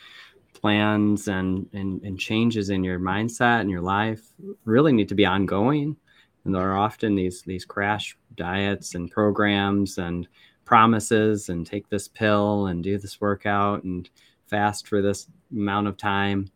plans 0.54 1.28
and, 1.28 1.68
and 1.72 2.02
and 2.02 2.18
changes 2.18 2.70
in 2.70 2.84
your 2.84 2.98
mindset 2.98 3.60
and 3.60 3.70
your 3.70 3.80
life 3.80 4.22
really 4.64 4.92
need 4.92 5.08
to 5.08 5.14
be 5.14 5.26
ongoing. 5.26 5.96
And 6.44 6.54
there 6.54 6.62
are 6.62 6.78
often 6.78 7.14
these 7.14 7.42
these 7.42 7.64
crash 7.64 8.16
diets 8.34 8.94
and 8.94 9.10
programs 9.10 9.98
and 9.98 10.26
promises 10.64 11.48
and 11.48 11.66
take 11.66 11.88
this 11.88 12.08
pill 12.08 12.66
and 12.66 12.82
do 12.82 12.98
this 12.98 13.20
workout 13.20 13.84
and 13.84 14.08
fast 14.46 14.86
for 14.88 15.02
this 15.02 15.26
amount 15.50 15.86
of 15.86 15.96
time 15.96 16.50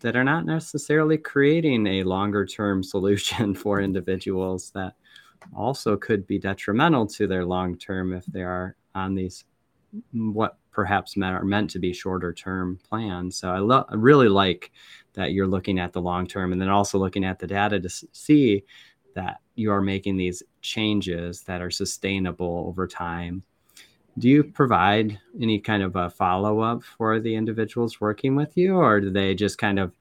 that 0.00 0.16
are 0.16 0.24
not 0.24 0.46
necessarily 0.46 1.18
creating 1.18 1.86
a 1.86 2.02
longer 2.02 2.46
term 2.46 2.82
solution 2.82 3.54
for 3.62 3.80
individuals 3.80 4.70
that 4.74 4.94
also 5.54 5.96
could 5.96 6.26
be 6.26 6.38
detrimental 6.38 7.06
to 7.06 7.26
their 7.26 7.44
long 7.44 7.76
term 7.76 8.12
if 8.12 8.24
they 8.26 8.42
are 8.42 8.76
on 8.94 9.14
these 9.14 9.44
mm, 10.14 10.32
what 10.32 10.58
perhaps 10.70 11.16
are 11.16 11.44
meant 11.44 11.70
to 11.70 11.78
be 11.78 11.92
shorter 11.92 12.32
term 12.32 12.78
plans. 12.88 13.36
So 13.36 13.50
I, 13.50 13.58
lo- 13.58 13.86
I 13.88 13.94
really 13.94 14.28
like 14.28 14.72
that 15.12 15.32
you're 15.32 15.46
looking 15.46 15.78
at 15.78 15.92
the 15.92 16.00
long 16.00 16.26
term 16.26 16.52
and 16.52 16.60
then 16.60 16.68
also 16.68 16.98
looking 16.98 17.24
at 17.24 17.38
the 17.38 17.46
data 17.46 17.78
to 17.80 17.88
see 17.88 18.64
that 19.14 19.40
you 19.54 19.70
are 19.70 19.80
making 19.80 20.16
these 20.16 20.42
changes 20.60 21.42
that 21.42 21.62
are 21.62 21.70
sustainable 21.70 22.64
over 22.66 22.88
time. 22.88 23.44
Do 24.18 24.28
you 24.28 24.44
provide 24.44 25.18
any 25.40 25.58
kind 25.58 25.82
of 25.82 25.96
a 25.96 26.10
follow 26.10 26.60
up 26.60 26.82
for 26.82 27.20
the 27.20 27.34
individuals 27.34 28.00
working 28.00 28.36
with 28.36 28.56
you, 28.56 28.76
or 28.76 29.00
do 29.00 29.10
they 29.10 29.34
just 29.34 29.58
kind 29.58 29.78
of, 29.78 29.92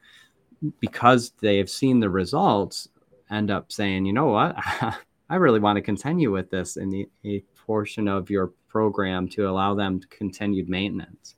because 0.80 1.32
they 1.42 1.58
have 1.58 1.70
seen 1.70 2.00
the 2.00 2.10
results, 2.10 2.90
end 3.32 3.50
up 3.50 3.72
saying, 3.72 4.06
you 4.06 4.14
know 4.14 4.28
what, 4.28 4.56
I 5.30 5.36
really 5.36 5.60
want 5.60 5.78
to 5.78 5.82
continue 5.82 6.32
with 6.32 6.52
this 6.52 6.78
in 6.78 6.90
the, 6.90 7.10
a 7.26 7.44
portion 7.66 8.08
of 8.08 8.30
your 8.30 8.54
program 8.68 9.28
to 9.30 9.48
allow 9.48 9.74
them 9.74 10.02
continued 10.10 10.70
maintenance? 10.70 11.36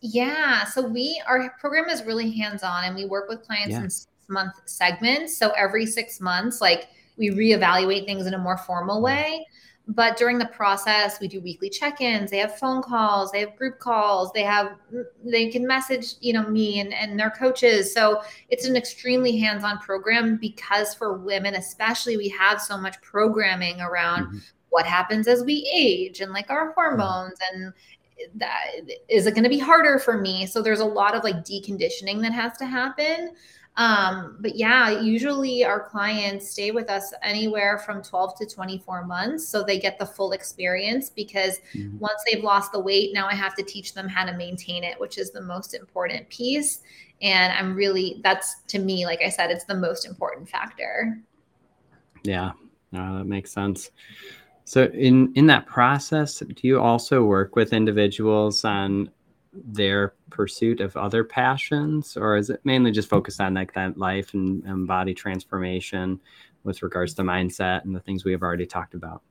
Yeah. 0.00 0.64
So 0.64 0.86
we 0.86 1.22
our 1.26 1.50
program 1.58 1.88
is 1.88 2.04
really 2.04 2.30
hands-on 2.30 2.84
and 2.84 2.94
we 2.94 3.06
work 3.06 3.28
with 3.28 3.42
clients 3.42 3.70
yeah. 3.70 3.84
in 3.84 3.90
six 3.90 4.06
month 4.28 4.52
segments. 4.66 5.36
So 5.36 5.50
every 5.56 5.86
six 5.86 6.20
months, 6.20 6.60
like 6.60 6.88
we 7.16 7.30
reevaluate 7.30 8.04
things 8.04 8.26
in 8.26 8.34
a 8.34 8.38
more 8.38 8.58
formal 8.58 9.00
way. 9.00 9.46
But 9.86 10.16
during 10.16 10.38
the 10.38 10.46
process, 10.46 11.20
we 11.20 11.28
do 11.28 11.40
weekly 11.40 11.68
check-ins. 11.68 12.30
They 12.30 12.38
have 12.38 12.58
phone 12.58 12.82
calls, 12.82 13.30
they 13.30 13.40
have 13.40 13.54
group 13.54 13.78
calls, 13.80 14.32
they 14.32 14.42
have 14.42 14.76
they 15.22 15.50
can 15.50 15.66
message, 15.66 16.14
you 16.20 16.32
know, 16.32 16.48
me 16.48 16.80
and, 16.80 16.94
and 16.94 17.18
their 17.18 17.30
coaches. 17.30 17.92
So 17.92 18.22
it's 18.48 18.66
an 18.66 18.76
extremely 18.76 19.36
hands-on 19.36 19.78
program 19.78 20.36
because 20.36 20.94
for 20.94 21.18
women, 21.18 21.54
especially, 21.54 22.16
we 22.16 22.30
have 22.30 22.62
so 22.62 22.78
much 22.78 23.00
programming 23.02 23.82
around 23.82 24.26
mm-hmm. 24.26 24.38
what 24.70 24.86
happens 24.86 25.28
as 25.28 25.44
we 25.44 25.70
age 25.74 26.20
and 26.20 26.32
like 26.32 26.48
our 26.48 26.72
hormones 26.72 27.38
and 27.52 27.74
that 28.36 28.64
is 29.08 29.26
it 29.26 29.32
going 29.32 29.44
to 29.44 29.50
be 29.50 29.58
harder 29.58 29.98
for 29.98 30.16
me 30.16 30.46
so 30.46 30.62
there's 30.62 30.80
a 30.80 30.84
lot 30.84 31.14
of 31.16 31.24
like 31.24 31.44
deconditioning 31.44 32.20
that 32.22 32.32
has 32.32 32.56
to 32.56 32.64
happen 32.64 33.34
Um, 33.76 34.36
but 34.38 34.54
yeah, 34.54 35.00
usually 35.00 35.64
our 35.64 35.88
clients 35.88 36.50
stay 36.50 36.70
with 36.70 36.88
us 36.88 37.12
anywhere 37.22 37.78
from 37.78 38.02
12 38.02 38.38
to 38.38 38.46
24 38.46 39.04
months. 39.04 39.48
So 39.48 39.64
they 39.64 39.80
get 39.80 39.98
the 39.98 40.06
full 40.06 40.32
experience 40.32 41.10
because 41.10 41.58
mm-hmm. 41.74 41.98
once 41.98 42.22
they've 42.24 42.44
lost 42.44 42.70
the 42.70 42.78
weight, 42.78 43.12
now 43.12 43.26
I 43.26 43.34
have 43.34 43.56
to 43.56 43.64
teach 43.64 43.92
them 43.92 44.08
how 44.08 44.24
to 44.26 44.36
maintain 44.36 44.84
it, 44.84 44.98
which 45.00 45.18
is 45.18 45.32
the 45.32 45.40
most 45.40 45.74
important 45.74 46.28
piece. 46.28 46.82
And 47.20 47.52
I'm 47.52 47.74
really, 47.74 48.20
that's 48.22 48.62
to 48.68 48.78
me, 48.78 49.06
like 49.06 49.22
I 49.22 49.28
said, 49.28 49.50
it's 49.50 49.64
the 49.64 49.74
most 49.74 50.06
important 50.06 50.48
factor. 50.48 51.18
Yeah, 52.22 52.52
no, 52.92 53.18
that 53.18 53.24
makes 53.24 53.52
sense. 53.52 53.90
So 54.64 54.84
in 54.84 55.32
in 55.34 55.46
that 55.48 55.66
process, 55.66 56.38
do 56.38 56.54
you 56.62 56.80
also 56.80 57.22
work 57.22 57.54
with 57.54 57.72
individuals 57.72 58.64
on 58.64 59.10
their 59.54 60.14
pursuit 60.30 60.80
of 60.80 60.96
other 60.96 61.24
passions, 61.24 62.16
or 62.16 62.36
is 62.36 62.50
it 62.50 62.60
mainly 62.64 62.90
just 62.90 63.08
focused 63.08 63.40
on 63.40 63.54
like 63.54 63.72
that 63.74 63.96
life 63.98 64.34
and, 64.34 64.64
and 64.64 64.86
body 64.86 65.14
transformation 65.14 66.20
with 66.64 66.82
regards 66.82 67.14
to 67.14 67.22
mindset 67.22 67.84
and 67.84 67.94
the 67.94 68.00
things 68.00 68.24
we 68.24 68.32
have 68.32 68.42
already 68.42 68.66
talked 68.66 68.94
about? 68.94 69.22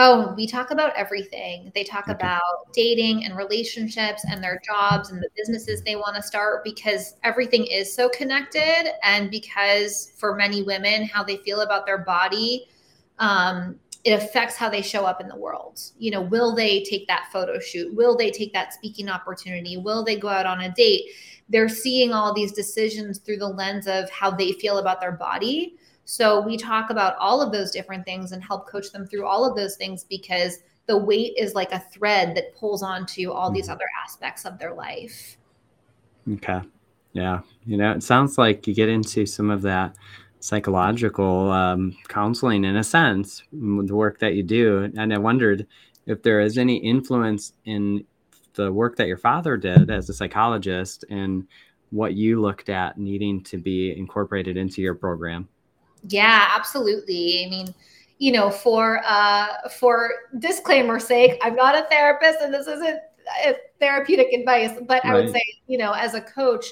Oh, 0.00 0.32
we 0.36 0.46
talk 0.46 0.70
about 0.70 0.94
everything. 0.94 1.72
They 1.74 1.82
talk 1.82 2.04
okay. 2.04 2.12
about 2.12 2.72
dating 2.72 3.24
and 3.24 3.36
relationships 3.36 4.24
and 4.30 4.40
their 4.40 4.60
jobs 4.64 5.10
and 5.10 5.20
the 5.20 5.28
businesses 5.36 5.82
they 5.82 5.96
want 5.96 6.14
to 6.14 6.22
start 6.22 6.62
because 6.62 7.16
everything 7.24 7.66
is 7.66 7.92
so 7.92 8.08
connected. 8.10 8.92
And 9.02 9.28
because 9.28 10.12
for 10.16 10.36
many 10.36 10.62
women, 10.62 11.04
how 11.04 11.24
they 11.24 11.38
feel 11.38 11.62
about 11.62 11.84
their 11.84 11.98
body 11.98 12.68
um, 13.18 13.80
it 14.04 14.12
affects 14.12 14.56
how 14.56 14.68
they 14.68 14.82
show 14.82 15.04
up 15.04 15.20
in 15.20 15.28
the 15.28 15.36
world. 15.36 15.80
You 15.98 16.10
know, 16.12 16.20
will 16.20 16.54
they 16.54 16.82
take 16.84 17.06
that 17.08 17.28
photo 17.32 17.58
shoot? 17.58 17.92
Will 17.94 18.16
they 18.16 18.30
take 18.30 18.52
that 18.52 18.72
speaking 18.72 19.08
opportunity? 19.08 19.76
Will 19.76 20.04
they 20.04 20.16
go 20.16 20.28
out 20.28 20.46
on 20.46 20.60
a 20.60 20.72
date? 20.72 21.06
They're 21.48 21.68
seeing 21.68 22.12
all 22.12 22.32
these 22.32 22.52
decisions 22.52 23.18
through 23.18 23.38
the 23.38 23.48
lens 23.48 23.86
of 23.86 24.08
how 24.10 24.30
they 24.30 24.52
feel 24.52 24.78
about 24.78 25.00
their 25.00 25.12
body. 25.12 25.76
So 26.04 26.40
we 26.40 26.56
talk 26.56 26.90
about 26.90 27.16
all 27.16 27.42
of 27.42 27.52
those 27.52 27.70
different 27.70 28.04
things 28.04 28.32
and 28.32 28.42
help 28.42 28.68
coach 28.68 28.92
them 28.92 29.06
through 29.06 29.26
all 29.26 29.44
of 29.44 29.56
those 29.56 29.76
things 29.76 30.04
because 30.04 30.58
the 30.86 30.96
weight 30.96 31.34
is 31.36 31.54
like 31.54 31.72
a 31.72 31.80
thread 31.92 32.34
that 32.34 32.54
pulls 32.54 32.82
onto 32.82 33.30
all 33.30 33.50
these 33.50 33.64
mm-hmm. 33.64 33.72
other 33.72 33.84
aspects 34.02 34.44
of 34.44 34.58
their 34.58 34.74
life. 34.74 35.36
Okay. 36.32 36.60
Yeah. 37.12 37.40
You 37.66 37.76
know, 37.76 37.92
it 37.92 38.02
sounds 38.02 38.38
like 38.38 38.66
you 38.66 38.74
get 38.74 38.88
into 38.88 39.26
some 39.26 39.50
of 39.50 39.62
that 39.62 39.96
psychological 40.40 41.50
um, 41.50 41.96
counseling 42.08 42.64
in 42.64 42.76
a 42.76 42.84
sense, 42.84 43.42
the 43.52 43.94
work 43.94 44.18
that 44.20 44.34
you 44.34 44.42
do. 44.42 44.90
And 44.96 45.12
I 45.12 45.18
wondered 45.18 45.66
if 46.06 46.22
there 46.22 46.40
is 46.40 46.58
any 46.58 46.76
influence 46.76 47.52
in 47.64 48.04
the 48.54 48.72
work 48.72 48.96
that 48.96 49.06
your 49.06 49.16
father 49.16 49.56
did 49.56 49.90
as 49.90 50.08
a 50.08 50.14
psychologist 50.14 51.04
and 51.10 51.46
what 51.90 52.14
you 52.14 52.40
looked 52.40 52.68
at 52.68 52.98
needing 52.98 53.42
to 53.44 53.56
be 53.56 53.96
incorporated 53.96 54.56
into 54.56 54.82
your 54.82 54.94
program. 54.94 55.48
Yeah, 56.08 56.48
absolutely. 56.54 57.44
I 57.44 57.50
mean, 57.50 57.74
you 58.18 58.32
know, 58.32 58.50
for 58.50 59.00
uh, 59.04 59.68
for 59.68 60.10
disclaimer 60.38 60.98
sake, 60.98 61.40
I'm 61.42 61.54
not 61.54 61.76
a 61.76 61.86
therapist, 61.88 62.40
and 62.40 62.52
this 62.52 62.66
isn't 62.66 63.00
therapeutic 63.78 64.32
advice. 64.32 64.72
But 64.86 65.04
right. 65.04 65.12
I 65.12 65.14
would 65.14 65.30
say, 65.30 65.42
you 65.66 65.78
know, 65.78 65.92
as 65.92 66.14
a 66.14 66.20
coach, 66.20 66.66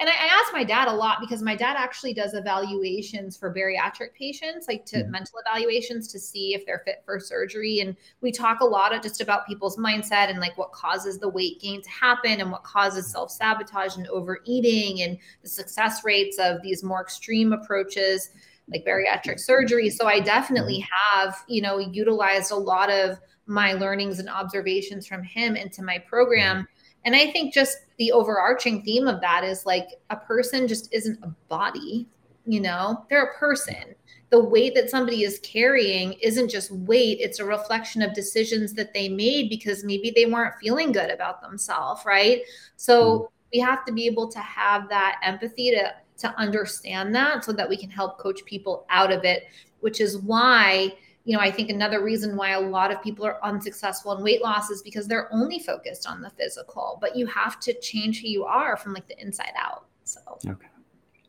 and 0.00 0.08
I, 0.08 0.12
I 0.12 0.40
asked 0.40 0.52
my 0.52 0.64
dad 0.64 0.88
a 0.88 0.92
lot 0.92 1.18
because 1.20 1.42
my 1.42 1.54
dad 1.54 1.76
actually 1.76 2.14
does 2.14 2.32
evaluations 2.32 3.36
for 3.36 3.54
bariatric 3.54 4.14
patients, 4.14 4.66
like 4.66 4.86
to 4.86 4.96
mm-hmm. 4.96 5.10
mental 5.10 5.38
evaluations 5.46 6.08
to 6.08 6.18
see 6.18 6.54
if 6.54 6.64
they're 6.64 6.82
fit 6.86 7.02
for 7.04 7.20
surgery. 7.20 7.80
And 7.80 7.94
we 8.22 8.32
talk 8.32 8.60
a 8.60 8.64
lot 8.64 8.94
of 8.94 9.02
just 9.02 9.20
about 9.20 9.46
people's 9.46 9.76
mindset 9.76 10.30
and 10.30 10.40
like 10.40 10.56
what 10.56 10.72
causes 10.72 11.18
the 11.18 11.28
weight 11.28 11.60
gain 11.60 11.82
to 11.82 11.90
happen 11.90 12.40
and 12.40 12.50
what 12.50 12.64
causes 12.64 13.10
self 13.10 13.30
sabotage 13.30 13.96
and 13.96 14.08
overeating 14.08 15.02
and 15.02 15.18
the 15.42 15.48
success 15.48 16.02
rates 16.02 16.38
of 16.38 16.62
these 16.62 16.82
more 16.82 17.02
extreme 17.02 17.52
approaches 17.52 18.30
like 18.72 18.86
bariatric 18.86 19.38
surgery. 19.38 19.90
So 19.90 20.06
I 20.06 20.20
definitely 20.20 20.78
mm-hmm. 20.78 21.20
have, 21.20 21.36
you 21.46 21.60
know, 21.60 21.78
utilized 21.78 22.52
a 22.52 22.56
lot 22.56 22.90
of 22.90 23.18
my 23.46 23.74
learnings 23.74 24.18
and 24.18 24.30
observations 24.30 25.06
from 25.06 25.22
him 25.22 25.56
into 25.56 25.82
my 25.82 25.98
program. 25.98 26.66
And 27.04 27.16
I 27.16 27.30
think 27.30 27.54
just 27.54 27.78
the 27.98 28.12
overarching 28.12 28.82
theme 28.82 29.08
of 29.08 29.20
that 29.20 29.44
is 29.44 29.66
like 29.66 29.88
a 30.10 30.16
person 30.16 30.68
just 30.68 30.92
isn't 30.92 31.22
a 31.22 31.28
body, 31.48 32.06
you 32.46 32.60
know, 32.60 33.04
they're 33.08 33.24
a 33.24 33.38
person. 33.38 33.94
The 34.30 34.42
weight 34.42 34.74
that 34.74 34.90
somebody 34.90 35.24
is 35.24 35.40
carrying 35.40 36.12
isn't 36.14 36.50
just 36.50 36.70
weight, 36.70 37.18
it's 37.20 37.40
a 37.40 37.44
reflection 37.44 38.00
of 38.02 38.14
decisions 38.14 38.74
that 38.74 38.94
they 38.94 39.08
made 39.08 39.48
because 39.48 39.82
maybe 39.82 40.12
they 40.14 40.26
weren't 40.26 40.54
feeling 40.60 40.92
good 40.92 41.10
about 41.10 41.42
themselves, 41.42 42.02
right? 42.04 42.42
So 42.76 43.02
mm-hmm. 43.02 43.24
we 43.54 43.60
have 43.60 43.84
to 43.86 43.92
be 43.92 44.06
able 44.06 44.28
to 44.28 44.38
have 44.38 44.88
that 44.88 45.18
empathy 45.22 45.70
to 45.72 45.94
to 46.18 46.38
understand 46.38 47.14
that 47.14 47.44
so 47.44 47.52
that 47.52 47.68
we 47.68 47.76
can 47.76 47.88
help 47.88 48.18
coach 48.18 48.44
people 48.44 48.84
out 48.90 49.10
of 49.10 49.24
it, 49.24 49.44
which 49.80 50.02
is 50.02 50.18
why 50.18 50.92
you 51.24 51.36
know, 51.36 51.42
I 51.42 51.50
think 51.50 51.70
another 51.70 52.02
reason 52.02 52.36
why 52.36 52.50
a 52.50 52.60
lot 52.60 52.90
of 52.90 53.02
people 53.02 53.26
are 53.26 53.44
unsuccessful 53.44 54.12
in 54.16 54.22
weight 54.22 54.42
loss 54.42 54.70
is 54.70 54.82
because 54.82 55.06
they're 55.06 55.32
only 55.32 55.58
focused 55.58 56.06
on 56.06 56.22
the 56.22 56.30
physical, 56.30 56.98
but 57.00 57.14
you 57.14 57.26
have 57.26 57.60
to 57.60 57.78
change 57.80 58.22
who 58.22 58.28
you 58.28 58.44
are 58.44 58.76
from 58.76 58.94
like 58.94 59.06
the 59.06 59.20
inside 59.20 59.52
out. 59.56 59.84
So, 60.04 60.20
okay. 60.46 60.68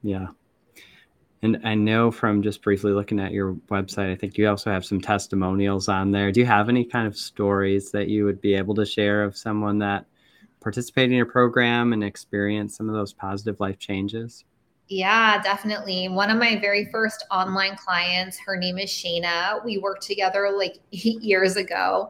Yeah. 0.02 0.28
And 1.44 1.60
I 1.64 1.76
know 1.76 2.12
from 2.12 2.42
just 2.44 2.62
briefly 2.62 2.94
looking 2.94 3.20
at 3.20 3.32
your 3.32 3.56
website, 3.70 4.12
I 4.12 4.16
think 4.16 4.38
you 4.38 4.48
also 4.48 4.72
have 4.72 4.86
some 4.86 5.02
testimonials 5.02 5.90
on 5.90 6.12
there. 6.12 6.32
Do 6.32 6.40
you 6.40 6.46
have 6.46 6.70
any 6.70 6.86
kind 6.86 7.08
of 7.08 7.18
stories 7.18 7.92
that 7.92 8.08
you 8.08 8.26
would 8.26 8.40
be 8.40 8.54
able 8.54 8.76
to 8.76 8.86
share 8.86 9.24
of 9.24 9.36
someone 9.36 9.80
that 9.80 10.06
participated 10.62 11.12
in 11.12 11.18
your 11.18 11.26
program 11.26 11.94
and 11.94 12.04
experienced 12.04 12.78
some 12.78 12.88
of 12.88 12.96
those 12.96 13.12
positive 13.12 13.60
life 13.60 13.80
changes? 13.80 14.46
Yeah, 14.92 15.42
definitely. 15.42 16.10
One 16.10 16.30
of 16.30 16.38
my 16.38 16.60
very 16.60 16.84
first 16.92 17.26
online 17.32 17.78
clients, 17.78 18.38
her 18.40 18.58
name 18.58 18.78
is 18.78 18.90
Shayna. 18.90 19.64
We 19.64 19.78
worked 19.78 20.04
together 20.04 20.52
like 20.52 20.80
eight 20.92 21.22
years 21.22 21.56
ago, 21.56 22.10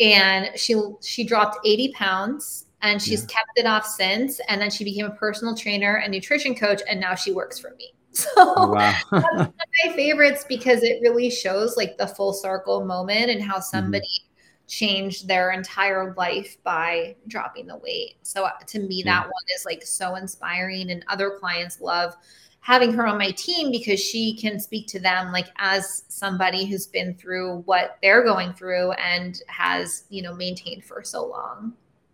and 0.00 0.50
she 0.56 0.74
she 1.00 1.22
dropped 1.22 1.64
80 1.64 1.92
pounds 1.92 2.66
and 2.82 3.00
she's 3.00 3.22
yeah. 3.22 3.26
kept 3.28 3.50
it 3.54 3.66
off 3.66 3.86
since. 3.86 4.40
And 4.48 4.60
then 4.60 4.68
she 4.68 4.82
became 4.82 5.06
a 5.06 5.14
personal 5.14 5.56
trainer 5.56 5.98
and 5.98 6.12
nutrition 6.12 6.56
coach, 6.56 6.82
and 6.88 6.98
now 6.98 7.14
she 7.14 7.30
works 7.32 7.58
for 7.58 7.74
me. 7.78 7.92
So 8.10 8.30
oh, 8.36 8.72
wow. 8.72 8.94
that's 9.12 9.12
one 9.12 9.40
of 9.40 9.54
my 9.84 9.92
favorites 9.94 10.44
because 10.48 10.82
it 10.82 11.00
really 11.02 11.30
shows 11.30 11.76
like 11.76 11.98
the 11.98 12.06
full 12.08 12.32
circle 12.32 12.84
moment 12.84 13.30
and 13.30 13.40
how 13.40 13.56
mm-hmm. 13.58 13.62
somebody 13.62 14.06
mm-hmm 14.06 14.27
changed 14.68 15.26
their 15.26 15.50
entire 15.50 16.14
life 16.14 16.58
by 16.62 17.16
dropping 17.26 17.66
the 17.66 17.76
weight. 17.78 18.16
So 18.22 18.44
uh, 18.44 18.50
to 18.66 18.78
me, 18.78 19.02
that 19.02 19.24
one 19.24 19.32
is 19.54 19.64
like 19.64 19.82
so 19.82 20.14
inspiring. 20.14 20.90
And 20.90 21.04
other 21.08 21.38
clients 21.40 21.80
love 21.80 22.14
having 22.60 22.92
her 22.92 23.06
on 23.06 23.18
my 23.18 23.30
team 23.30 23.70
because 23.72 23.98
she 23.98 24.36
can 24.36 24.60
speak 24.60 24.86
to 24.88 25.00
them 25.00 25.32
like 25.32 25.48
as 25.56 26.04
somebody 26.08 26.66
who's 26.66 26.86
been 26.86 27.14
through 27.14 27.62
what 27.62 27.96
they're 28.02 28.22
going 28.22 28.52
through 28.52 28.92
and 28.92 29.40
has, 29.48 30.04
you 30.10 30.22
know, 30.22 30.34
maintained 30.34 30.84
for 30.84 31.02
so 31.02 31.26
long. 31.26 31.72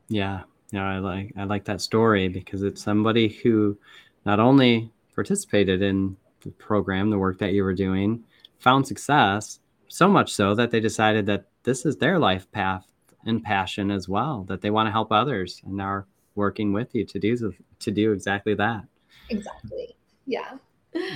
Yeah. 0.09 0.43
Yeah, 0.71 0.89
I 0.89 0.99
like 0.99 1.33
I 1.37 1.45
like 1.45 1.65
that 1.67 1.81
story 1.81 2.27
because 2.29 2.63
it's 2.63 2.83
somebody 2.83 3.29
who 3.29 3.79
not 4.27 4.41
only 4.41 4.91
participated 5.15 5.83
in 5.83 6.17
the 6.41 6.51
program, 6.51 7.11
the 7.11 7.19
work 7.19 7.39
that 7.39 7.53
you 7.53 7.63
were 7.63 7.75
doing, 7.75 8.25
found 8.59 8.85
success, 8.87 9.61
so 9.87 10.09
much 10.09 10.33
so 10.33 10.55
that 10.57 10.73
they 10.73 10.81
decided 10.81 11.27
that 11.27 11.47
this 11.65 11.85
is 11.85 11.97
their 11.97 12.19
life 12.19 12.51
path 12.53 12.87
and 13.27 13.43
passion 13.43 13.91
as 13.91 14.09
well 14.09 14.45
that 14.49 14.61
they 14.61 14.71
want 14.71 14.87
to 14.87 14.93
help 14.93 15.11
others 15.11 15.61
and 15.67 15.81
are 15.81 16.07
working 16.35 16.73
with 16.73 16.95
you 16.95 17.05
to 17.05 17.19
do 17.19 17.55
to 17.81 17.91
do 17.91 18.13
exactly 18.13 18.55
that. 18.55 18.85
Exactly. 19.31 19.97
Yeah. 20.27 20.59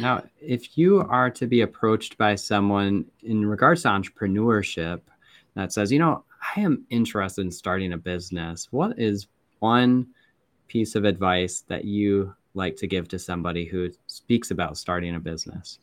Now 0.01 0.25
if 0.41 0.77
you 0.77 1.01
are 1.01 1.31
to 1.31 1.47
be 1.47 1.61
approached 1.61 2.19
by 2.19 2.35
someone 2.35 3.05
in 3.23 3.47
regards 3.47 3.83
to 3.83 3.89
entrepreneurship 3.89 5.01
that 5.59 5.73
says 5.73 5.91
you 5.91 5.99
know 5.99 6.25
i 6.57 6.61
am 6.61 6.85
interested 6.91 7.43
in 7.43 7.51
starting 7.51 7.93
a 7.93 7.99
business 7.99 8.69
what 8.71 8.99
is 8.99 9.27
one 9.59 10.07
piece 10.69 10.95
of 10.95 11.05
advice 11.05 11.65
that 11.69 11.85
you 11.85 12.33
like 12.55 12.77
to 12.77 12.87
give 12.87 13.09
to 13.09 13.19
somebody 13.19 13.65
who 13.65 13.91
speaks 14.07 14.51
about 14.51 14.77
starting 14.77 15.17
a 15.17 15.21
business 15.21 15.81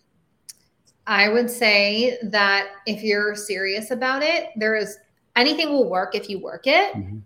I 1.07 1.29
would 1.29 1.49
say 1.49 2.17
that 2.23 2.69
if 2.85 3.03
you're 3.03 3.35
serious 3.35 3.91
about 3.91 4.23
it, 4.23 4.49
there 4.55 4.75
is 4.75 4.97
anything 5.35 5.69
will 5.69 5.89
work 5.89 6.15
if 6.15 6.29
you 6.29 6.39
work 6.39 6.67
it. 6.67 6.95
Mm-hmm. 6.95 7.19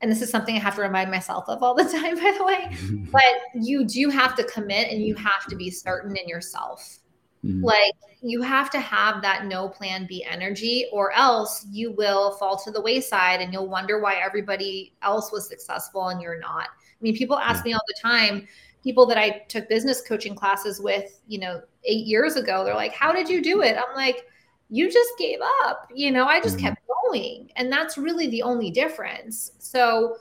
And 0.00 0.10
this 0.10 0.20
is 0.20 0.30
something 0.30 0.54
I 0.54 0.60
have 0.60 0.74
to 0.76 0.82
remind 0.82 1.10
myself 1.10 1.48
of 1.48 1.62
all 1.62 1.74
the 1.74 1.84
time, 1.98 2.16
by 2.16 2.34
the 2.36 2.44
way. 2.44 2.76
but 3.10 3.22
you 3.54 3.84
do 3.84 4.08
have 4.10 4.36
to 4.36 4.44
commit 4.44 4.90
and 4.90 5.02
you 5.02 5.14
have 5.14 5.46
to 5.48 5.56
be 5.56 5.70
certain 5.70 6.16
in 6.16 6.28
yourself. 6.28 6.98
Mm-hmm. 7.44 7.64
Like 7.64 7.94
you 8.22 8.40
have 8.42 8.70
to 8.70 8.80
have 8.80 9.20
that 9.22 9.46
no 9.46 9.68
plan 9.68 10.06
B 10.08 10.24
energy, 10.28 10.86
or 10.92 11.12
else 11.12 11.66
you 11.70 11.92
will 11.92 12.32
fall 12.32 12.56
to 12.58 12.70
the 12.70 12.80
wayside 12.80 13.40
and 13.40 13.52
you'll 13.52 13.68
wonder 13.68 14.00
why 14.00 14.14
everybody 14.14 14.94
else 15.02 15.32
was 15.32 15.48
successful 15.48 16.08
and 16.08 16.22
you're 16.22 16.38
not. 16.38 16.68
I 16.68 17.02
mean, 17.02 17.16
people 17.16 17.38
ask 17.38 17.64
me 17.64 17.74
all 17.74 17.82
the 17.86 18.08
time, 18.08 18.48
people 18.84 19.06
that 19.06 19.18
I 19.18 19.42
took 19.48 19.68
business 19.68 20.02
coaching 20.06 20.36
classes 20.36 20.80
with, 20.80 21.20
you 21.26 21.40
know, 21.40 21.62
eight 21.84 22.06
years 22.06 22.36
ago, 22.36 22.64
they're 22.64 22.74
like, 22.74 22.92
How 22.92 23.12
did 23.12 23.28
you 23.28 23.42
do 23.42 23.62
it? 23.62 23.76
I'm 23.76 23.96
like, 23.96 24.26
You 24.68 24.92
just 24.92 25.10
gave 25.18 25.40
up. 25.64 25.90
You 25.92 26.12
know, 26.12 26.26
I 26.26 26.40
just 26.40 26.58
mm-hmm. 26.58 26.66
kept 26.66 26.82
going. 27.10 27.50
And 27.56 27.72
that's 27.72 27.98
really 27.98 28.28
the 28.28 28.42
only 28.42 28.70
difference. 28.70 29.52
So, 29.58 30.16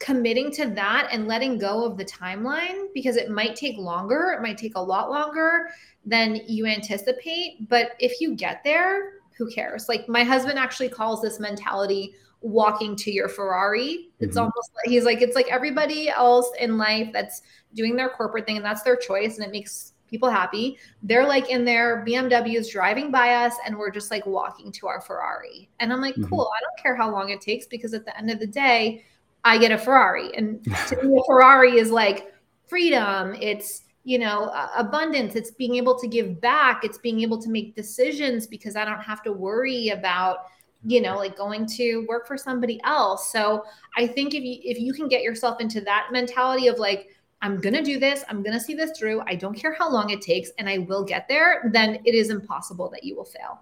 committing 0.00 0.52
to 0.52 0.66
that 0.66 1.08
and 1.10 1.26
letting 1.26 1.58
go 1.58 1.84
of 1.84 1.96
the 1.96 2.04
timeline 2.04 2.86
because 2.94 3.16
it 3.16 3.30
might 3.30 3.56
take 3.56 3.76
longer, 3.78 4.32
it 4.36 4.42
might 4.42 4.56
take 4.56 4.76
a 4.76 4.80
lot 4.80 5.10
longer 5.10 5.70
than 6.04 6.36
you 6.46 6.66
anticipate. 6.66 7.68
But 7.68 7.92
if 7.98 8.20
you 8.20 8.36
get 8.36 8.62
there, 8.62 9.14
who 9.36 9.50
cares? 9.50 9.88
Like 9.88 10.08
my 10.08 10.22
husband 10.22 10.58
actually 10.58 10.88
calls 10.88 11.20
this 11.20 11.40
mentality 11.40 12.14
walking 12.40 12.94
to 12.96 13.10
your 13.10 13.28
Ferrari. 13.28 14.10
It's 14.20 14.36
mm-hmm. 14.36 14.38
almost 14.38 14.70
like 14.76 14.90
he's 14.90 15.04
like, 15.04 15.22
it's 15.22 15.34
like 15.34 15.50
everybody 15.50 16.08
else 16.08 16.50
in 16.60 16.78
life 16.78 17.10
that's 17.12 17.42
doing 17.74 17.96
their 17.96 18.08
corporate 18.08 18.46
thing 18.46 18.56
and 18.56 18.64
that's 18.64 18.82
their 18.82 18.96
choice 18.96 19.36
and 19.36 19.46
it 19.46 19.52
makes 19.52 19.92
people 20.08 20.30
happy. 20.30 20.78
They're 21.02 21.26
like 21.26 21.50
in 21.50 21.64
their 21.64 22.04
BMWs 22.04 22.70
driving 22.70 23.10
by 23.10 23.34
us 23.34 23.54
and 23.64 23.76
we're 23.76 23.90
just 23.90 24.10
like 24.10 24.26
walking 24.26 24.72
to 24.72 24.86
our 24.86 25.00
Ferrari. 25.00 25.68
And 25.80 25.92
I'm 25.92 26.00
like, 26.00 26.14
mm-hmm. 26.14 26.28
cool, 26.28 26.50
I 26.56 26.60
don't 26.62 26.82
care 26.82 26.96
how 26.96 27.10
long 27.10 27.30
it 27.30 27.40
takes 27.40 27.66
because 27.66 27.94
at 27.94 28.04
the 28.04 28.16
end 28.16 28.30
of 28.30 28.40
the 28.40 28.46
day, 28.46 29.04
I 29.44 29.58
get 29.58 29.70
a 29.70 29.78
Ferrari. 29.78 30.34
And 30.36 30.64
to 30.88 31.02
me, 31.02 31.18
a 31.18 31.24
Ferrari 31.24 31.78
is 31.78 31.90
like 31.90 32.32
freedom. 32.66 33.36
It's, 33.40 33.82
you 34.04 34.18
know, 34.18 34.50
abundance. 34.76 35.36
It's 35.36 35.50
being 35.50 35.76
able 35.76 35.98
to 35.98 36.08
give 36.08 36.40
back. 36.40 36.84
It's 36.84 36.98
being 36.98 37.20
able 37.20 37.40
to 37.42 37.50
make 37.50 37.76
decisions 37.76 38.46
because 38.46 38.74
I 38.74 38.84
don't 38.84 39.00
have 39.00 39.22
to 39.24 39.32
worry 39.32 39.90
about, 39.90 40.46
you 40.84 41.00
know, 41.00 41.16
like 41.16 41.36
going 41.36 41.66
to 41.66 42.06
work 42.08 42.26
for 42.26 42.36
somebody 42.36 42.80
else. 42.84 43.30
So 43.32 43.64
I 43.96 44.06
think 44.06 44.34
if 44.34 44.42
you 44.42 44.58
if 44.62 44.78
you 44.78 44.92
can 44.92 45.08
get 45.08 45.22
yourself 45.22 45.60
into 45.60 45.80
that 45.82 46.08
mentality 46.10 46.68
of 46.68 46.78
like, 46.78 47.08
I'm 47.40 47.60
going 47.60 47.74
to 47.74 47.82
do 47.82 47.98
this, 47.98 48.24
I'm 48.28 48.42
going 48.42 48.54
to 48.54 48.60
see 48.60 48.74
this 48.74 48.98
through, 48.98 49.22
I 49.26 49.34
don't 49.36 49.54
care 49.54 49.72
how 49.72 49.90
long 49.90 50.10
it 50.10 50.20
takes, 50.20 50.50
and 50.58 50.68
I 50.68 50.78
will 50.78 51.04
get 51.04 51.28
there, 51.28 51.70
then 51.72 52.00
it 52.04 52.14
is 52.14 52.30
impossible 52.30 52.88
that 52.90 53.04
you 53.04 53.14
will 53.14 53.24
fail. 53.24 53.60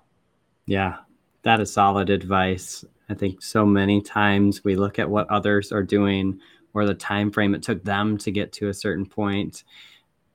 Yeah, 0.65 0.97
that 1.43 1.61
is 1.61 1.73
solid 1.73 2.09
advice. 2.11 2.85
I 3.09 3.15
think 3.15 3.43
so 3.43 3.67
many 3.67 4.01
times 4.01 4.65
we 4.65 4.77
look 4.77 4.99
at 4.99 5.09
what 5.09 5.31
others 5.31 5.73
are 5.73 5.83
doing 5.83 6.41
or 6.75 6.85
the 6.87 6.95
time 6.95 7.31
frame 7.31 7.55
it 7.55 7.63
took 7.63 7.83
them 7.85 8.19
to 8.19 8.31
get 8.31 8.53
to 8.55 8.69
a 8.69 8.75
certain 8.75 9.07
point, 9.07 9.65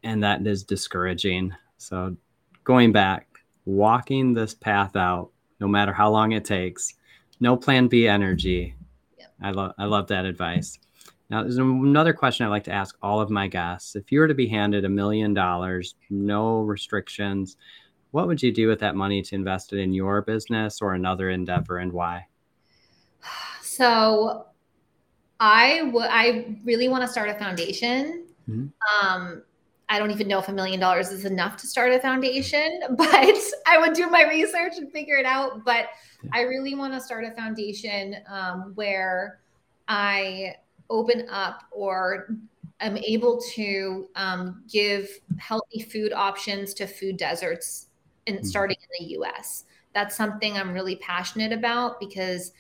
and 0.04 0.24
that 0.24 0.46
is 0.46 0.64
discouraging. 0.64 1.54
So 1.78 2.16
going 2.64 2.92
back, 2.92 3.28
walking 3.66 4.34
this 4.34 4.54
path 4.54 4.96
out, 4.96 5.32
no 5.60 5.68
matter 5.68 5.94
how 5.94 6.10
long 6.10 6.32
it 6.32 6.46
takes, 6.46 6.96
no 7.40 7.58
plan 7.58 7.88
B 7.88 8.08
energy. 8.08 8.76
Yep. 9.20 9.34
I 9.42 9.52
love 9.52 9.74
I 9.78 9.86
love 9.86 10.08
that 10.08 10.26
advice. 10.26 10.80
Now, 11.32 11.44
there's 11.44 11.58
another 11.58 12.12
question 12.12 12.46
I 12.46 12.50
like 12.50 12.66
to 12.66 12.74
ask 12.74 12.98
all 13.02 13.22
of 13.22 13.30
my 13.30 13.48
guests. 13.48 13.96
If 13.96 14.12
you 14.12 14.20
were 14.20 14.28
to 14.28 14.34
be 14.34 14.48
handed 14.48 14.84
a 14.84 14.90
million 14.90 15.34
dollars, 15.34 15.96
no 16.10 16.60
restrictions, 16.60 17.56
what 18.12 18.28
would 18.28 18.44
you 18.44 18.52
do 18.52 18.68
with 18.68 18.82
that 18.82 18.98
money 18.98 19.22
to 19.22 19.36
invest 19.36 19.72
it 19.72 19.80
in 19.80 19.94
your 19.94 20.22
business 20.24 20.82
or 20.82 20.94
another 20.94 21.30
endeavor 21.30 21.80
and 21.80 21.92
why? 21.92 22.28
So, 23.64 24.48
I 25.40 25.84
would 25.94 26.10
I 26.10 26.58
really 26.66 26.90
want 26.90 27.04
to 27.04 27.08
start 27.08 27.30
a 27.30 27.36
foundation. 27.36 28.28
Mm-hmm. 28.50 29.08
Um, 29.08 29.44
I 29.88 29.98
don't 29.98 30.12
even 30.12 30.28
know 30.28 30.40
if 30.40 30.50
a 30.50 30.52
million 30.52 30.80
dollars 30.82 31.10
is 31.10 31.24
enough 31.24 31.56
to 31.58 31.68
start 31.68 31.94
a 31.94 32.00
foundation, 32.00 32.82
but 32.98 33.38
I 33.66 33.78
would 33.80 33.94
do 33.94 34.08
my 34.08 34.28
research 34.28 34.74
and 34.76 34.92
figure 34.92 35.16
it 35.16 35.26
out. 35.26 35.64
But 35.64 35.86
I 36.34 36.42
really 36.42 36.76
want 36.76 36.94
to 36.94 37.00
start 37.00 37.24
a 37.24 37.32
foundation 37.32 38.18
um, 38.30 38.74
where 38.76 39.40
I 39.88 40.56
open 40.90 41.28
up 41.30 41.64
or 41.72 42.36
am 42.80 42.98
able 42.98 43.40
to 43.54 44.10
um, 44.16 44.64
give 44.70 45.10
healthy 45.38 45.82
food 45.82 46.14
options 46.14 46.74
to 46.74 46.88
food 46.88 47.18
deserts 47.18 47.88
and 48.28 48.38
mm-hmm. 48.38 48.46
starting 48.46 48.78
in 48.82 49.06
the 49.06 49.14
US. 49.20 49.66
That's 49.94 50.16
something 50.16 50.58
I'm 50.58 50.74
really 50.74 50.96
passionate 50.98 51.52
about 51.52 52.00
because 52.00 52.54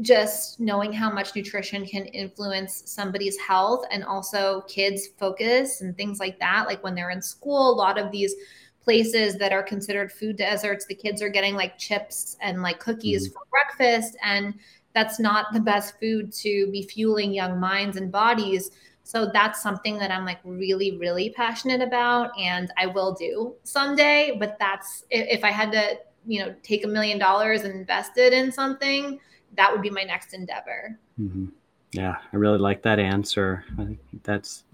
just 0.00 0.58
knowing 0.58 0.92
how 0.92 1.12
much 1.12 1.36
nutrition 1.36 1.84
can 1.84 2.06
influence 2.06 2.82
somebody's 2.86 3.38
health 3.38 3.84
and 3.90 4.02
also 4.04 4.62
kids' 4.62 5.08
focus 5.18 5.82
and 5.82 5.96
things 5.96 6.18
like 6.18 6.38
that. 6.38 6.66
Like 6.66 6.82
when 6.82 6.94
they're 6.94 7.10
in 7.10 7.20
school, 7.20 7.70
a 7.70 7.76
lot 7.76 7.98
of 7.98 8.10
these 8.10 8.34
places 8.82 9.36
that 9.36 9.52
are 9.52 9.62
considered 9.62 10.10
food 10.10 10.36
deserts, 10.36 10.86
the 10.86 10.94
kids 10.94 11.20
are 11.20 11.28
getting 11.28 11.54
like 11.54 11.78
chips 11.78 12.36
and 12.40 12.62
like 12.62 12.80
cookies 12.80 13.28
mm-hmm. 13.28 13.34
for 13.34 13.42
breakfast. 13.50 14.16
And 14.22 14.54
that's 14.94 15.18
not 15.18 15.52
the 15.52 15.60
best 15.60 15.98
food 16.00 16.32
to 16.32 16.70
be 16.70 16.82
fueling 16.82 17.32
young 17.32 17.58
minds 17.58 17.96
and 17.96 18.12
bodies. 18.12 18.70
So 19.04 19.30
that's 19.32 19.62
something 19.62 19.98
that 19.98 20.10
I'm 20.10 20.24
like 20.24 20.38
really, 20.44 20.96
really 20.96 21.30
passionate 21.30 21.80
about 21.80 22.30
and 22.38 22.72
I 22.78 22.86
will 22.86 23.12
do 23.12 23.54
someday. 23.64 24.36
But 24.38 24.58
that's 24.58 25.04
if 25.10 25.44
I 25.44 25.50
had 25.50 25.72
to, 25.72 25.98
you 26.26 26.40
know, 26.40 26.54
take 26.62 26.84
a 26.84 26.88
million 26.88 27.18
dollars 27.18 27.62
and 27.62 27.74
invest 27.74 28.16
it 28.16 28.32
in 28.32 28.52
something, 28.52 29.18
that 29.56 29.72
would 29.72 29.82
be 29.82 29.90
my 29.90 30.04
next 30.04 30.34
endeavor. 30.34 30.98
Mm-hmm. 31.20 31.46
Yeah, 31.92 32.16
I 32.32 32.36
really 32.36 32.58
like 32.58 32.80
that 32.82 32.98
answer. 32.98 33.64
I 33.78 33.84
think 33.84 33.98
that's 34.22 34.64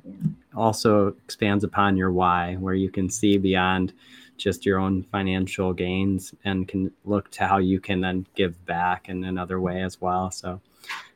also 0.55 1.09
expands 1.25 1.65
upon 1.65 1.97
your 1.97 2.13
why, 2.13 2.55
where 2.61 2.75
you 2.75 2.91
can 2.91 3.11
see 3.11 3.39
beyond 3.39 3.93
just 4.39 4.65
your 4.65 4.79
own 4.79 5.03
financial 5.03 5.73
gains 5.73 6.35
and 6.45 6.67
can 6.67 6.91
look 7.05 7.31
to 7.33 7.47
how 7.47 7.59
you 7.59 7.81
can 7.81 8.01
then 8.01 8.27
give 8.35 8.65
back 8.65 9.09
in 9.09 9.25
another 9.25 9.61
way 9.61 9.83
as 9.83 10.01
well. 10.01 10.31
So, 10.31 10.61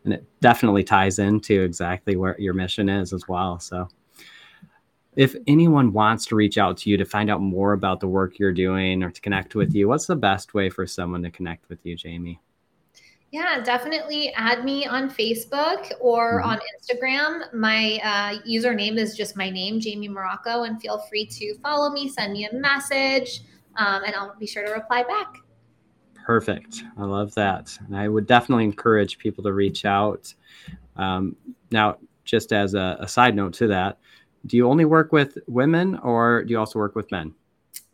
and 0.04 0.12
it 0.12 0.24
definitely 0.40 0.84
ties 0.84 1.18
into 1.18 1.62
exactly 1.62 2.16
what 2.16 2.40
your 2.40 2.54
mission 2.54 2.88
is 2.88 3.12
as 3.12 3.26
well. 3.28 3.58
So, 3.60 3.88
if 5.14 5.36
anyone 5.46 5.92
wants 5.92 6.26
to 6.26 6.36
reach 6.36 6.58
out 6.58 6.78
to 6.78 6.90
you 6.90 6.96
to 6.96 7.04
find 7.04 7.30
out 7.30 7.40
more 7.40 7.74
about 7.74 8.00
the 8.00 8.08
work 8.08 8.38
you're 8.38 8.52
doing 8.52 9.02
or 9.02 9.10
to 9.10 9.20
connect 9.20 9.54
with 9.54 9.74
you, 9.74 9.88
what's 9.88 10.06
the 10.06 10.16
best 10.16 10.54
way 10.54 10.70
for 10.70 10.86
someone 10.86 11.22
to 11.22 11.30
connect 11.30 11.68
with 11.68 11.84
you, 11.84 11.96
Jaime? 12.02 12.40
Yeah, 13.32 13.62
definitely 13.64 14.30
add 14.34 14.62
me 14.62 14.86
on 14.86 15.08
Facebook 15.08 15.90
or 16.00 16.42
mm-hmm. 16.42 16.50
on 16.50 16.60
Instagram. 16.76 17.52
My 17.54 17.98
uh, 18.04 18.42
username 18.46 18.98
is 18.98 19.16
just 19.16 19.36
my 19.38 19.48
name, 19.48 19.80
Jaime 19.82 20.06
Morocco, 20.08 20.64
and 20.64 20.80
feel 20.80 20.98
free 21.08 21.24
to 21.26 21.54
follow 21.60 21.90
me, 21.90 22.10
send 22.10 22.34
me 22.34 22.44
a 22.44 22.54
message, 22.54 23.40
um, 23.76 24.04
and 24.04 24.14
I'll 24.14 24.36
be 24.38 24.46
sure 24.46 24.66
to 24.66 24.72
reply 24.72 25.02
back. 25.02 25.36
Perfect. 26.26 26.84
I 26.98 27.04
love 27.04 27.34
that. 27.34 27.76
And 27.86 27.96
I 27.96 28.06
would 28.06 28.26
definitely 28.26 28.64
encourage 28.64 29.16
people 29.16 29.42
to 29.44 29.54
reach 29.54 29.86
out. 29.86 30.32
Um, 30.96 31.34
now, 31.70 31.96
just 32.24 32.52
as 32.52 32.74
a, 32.74 32.98
a 33.00 33.08
side 33.08 33.34
note 33.34 33.54
to 33.54 33.66
that, 33.68 33.98
do 34.44 34.58
you 34.58 34.68
only 34.68 34.84
work 34.84 35.10
with 35.10 35.38
women 35.48 35.96
or 36.00 36.44
do 36.44 36.50
you 36.50 36.58
also 36.58 36.78
work 36.78 36.94
with 36.94 37.10
men? 37.10 37.34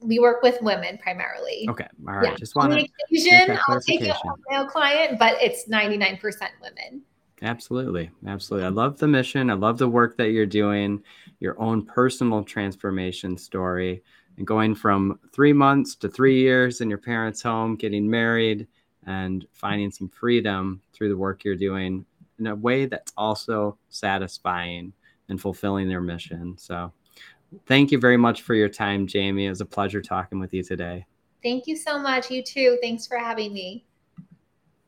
We 0.01 0.19
work 0.19 0.43
with 0.43 0.61
women 0.63 0.99
primarily. 0.99 1.67
Okay. 1.69 1.87
All 2.07 2.15
right. 2.15 2.31
Yeah. 2.31 2.37
Just 2.37 2.55
want 2.55 2.73
to 2.73 2.87
occasion 3.05 3.59
I'll 3.69 3.81
take 3.81 4.03
a 4.03 4.15
male 4.51 4.67
client, 4.67 5.19
but 5.19 5.37
it's 5.41 5.69
99% 5.69 6.21
women. 6.63 7.03
Absolutely. 7.43 8.11
Absolutely. 8.27 8.67
I 8.67 8.71
love 8.71 8.99
the 8.99 9.09
mission. 9.09 9.51
I 9.51 9.55
love 9.55 9.79
the 9.79 9.89
work 9.89 10.17
that 10.17 10.31
you're 10.31 10.47
doing, 10.47 11.03
your 11.41 11.61
own 11.61 11.85
personal 11.85 12.43
transformation 12.43 13.37
story, 13.37 14.03
and 14.37 14.47
going 14.47 14.75
from 14.75 15.19
three 15.33 15.53
months 15.53 15.95
to 15.97 16.09
three 16.09 16.41
years 16.41 16.81
in 16.81 16.89
your 16.89 16.99
parents' 16.99 17.43
home, 17.43 17.77
getting 17.77 18.09
married, 18.09 18.67
and 19.07 19.47
finding 19.53 19.91
some 19.91 20.09
freedom 20.09 20.81
through 20.93 21.09
the 21.09 21.17
work 21.17 21.45
you're 21.45 21.57
doing 21.57 22.05
in 22.39 22.47
a 22.49 22.55
way 22.55 22.87
that's 22.87 23.13
also 23.17 23.79
satisfying 23.89 24.93
and 25.29 25.41
fulfilling 25.41 25.89
their 25.89 26.01
mission. 26.01 26.57
So 26.59 26.93
Thank 27.67 27.91
you 27.91 27.99
very 27.99 28.17
much 28.17 28.43
for 28.43 28.55
your 28.55 28.69
time, 28.69 29.07
Jaime. 29.11 29.47
It 29.47 29.51
was 29.51 29.61
a 29.61 29.67
pleasure 29.67 30.03
talking 30.03 30.39
with 30.39 30.53
you 30.53 30.63
today. 30.63 31.07
Thank 31.43 31.67
you 31.67 31.77
so 31.77 31.99
much. 31.99 32.31
You 32.31 32.43
too. 32.43 32.79
Thanks 32.83 33.07
for 33.07 33.17
having 33.17 33.53
me. 33.53 33.85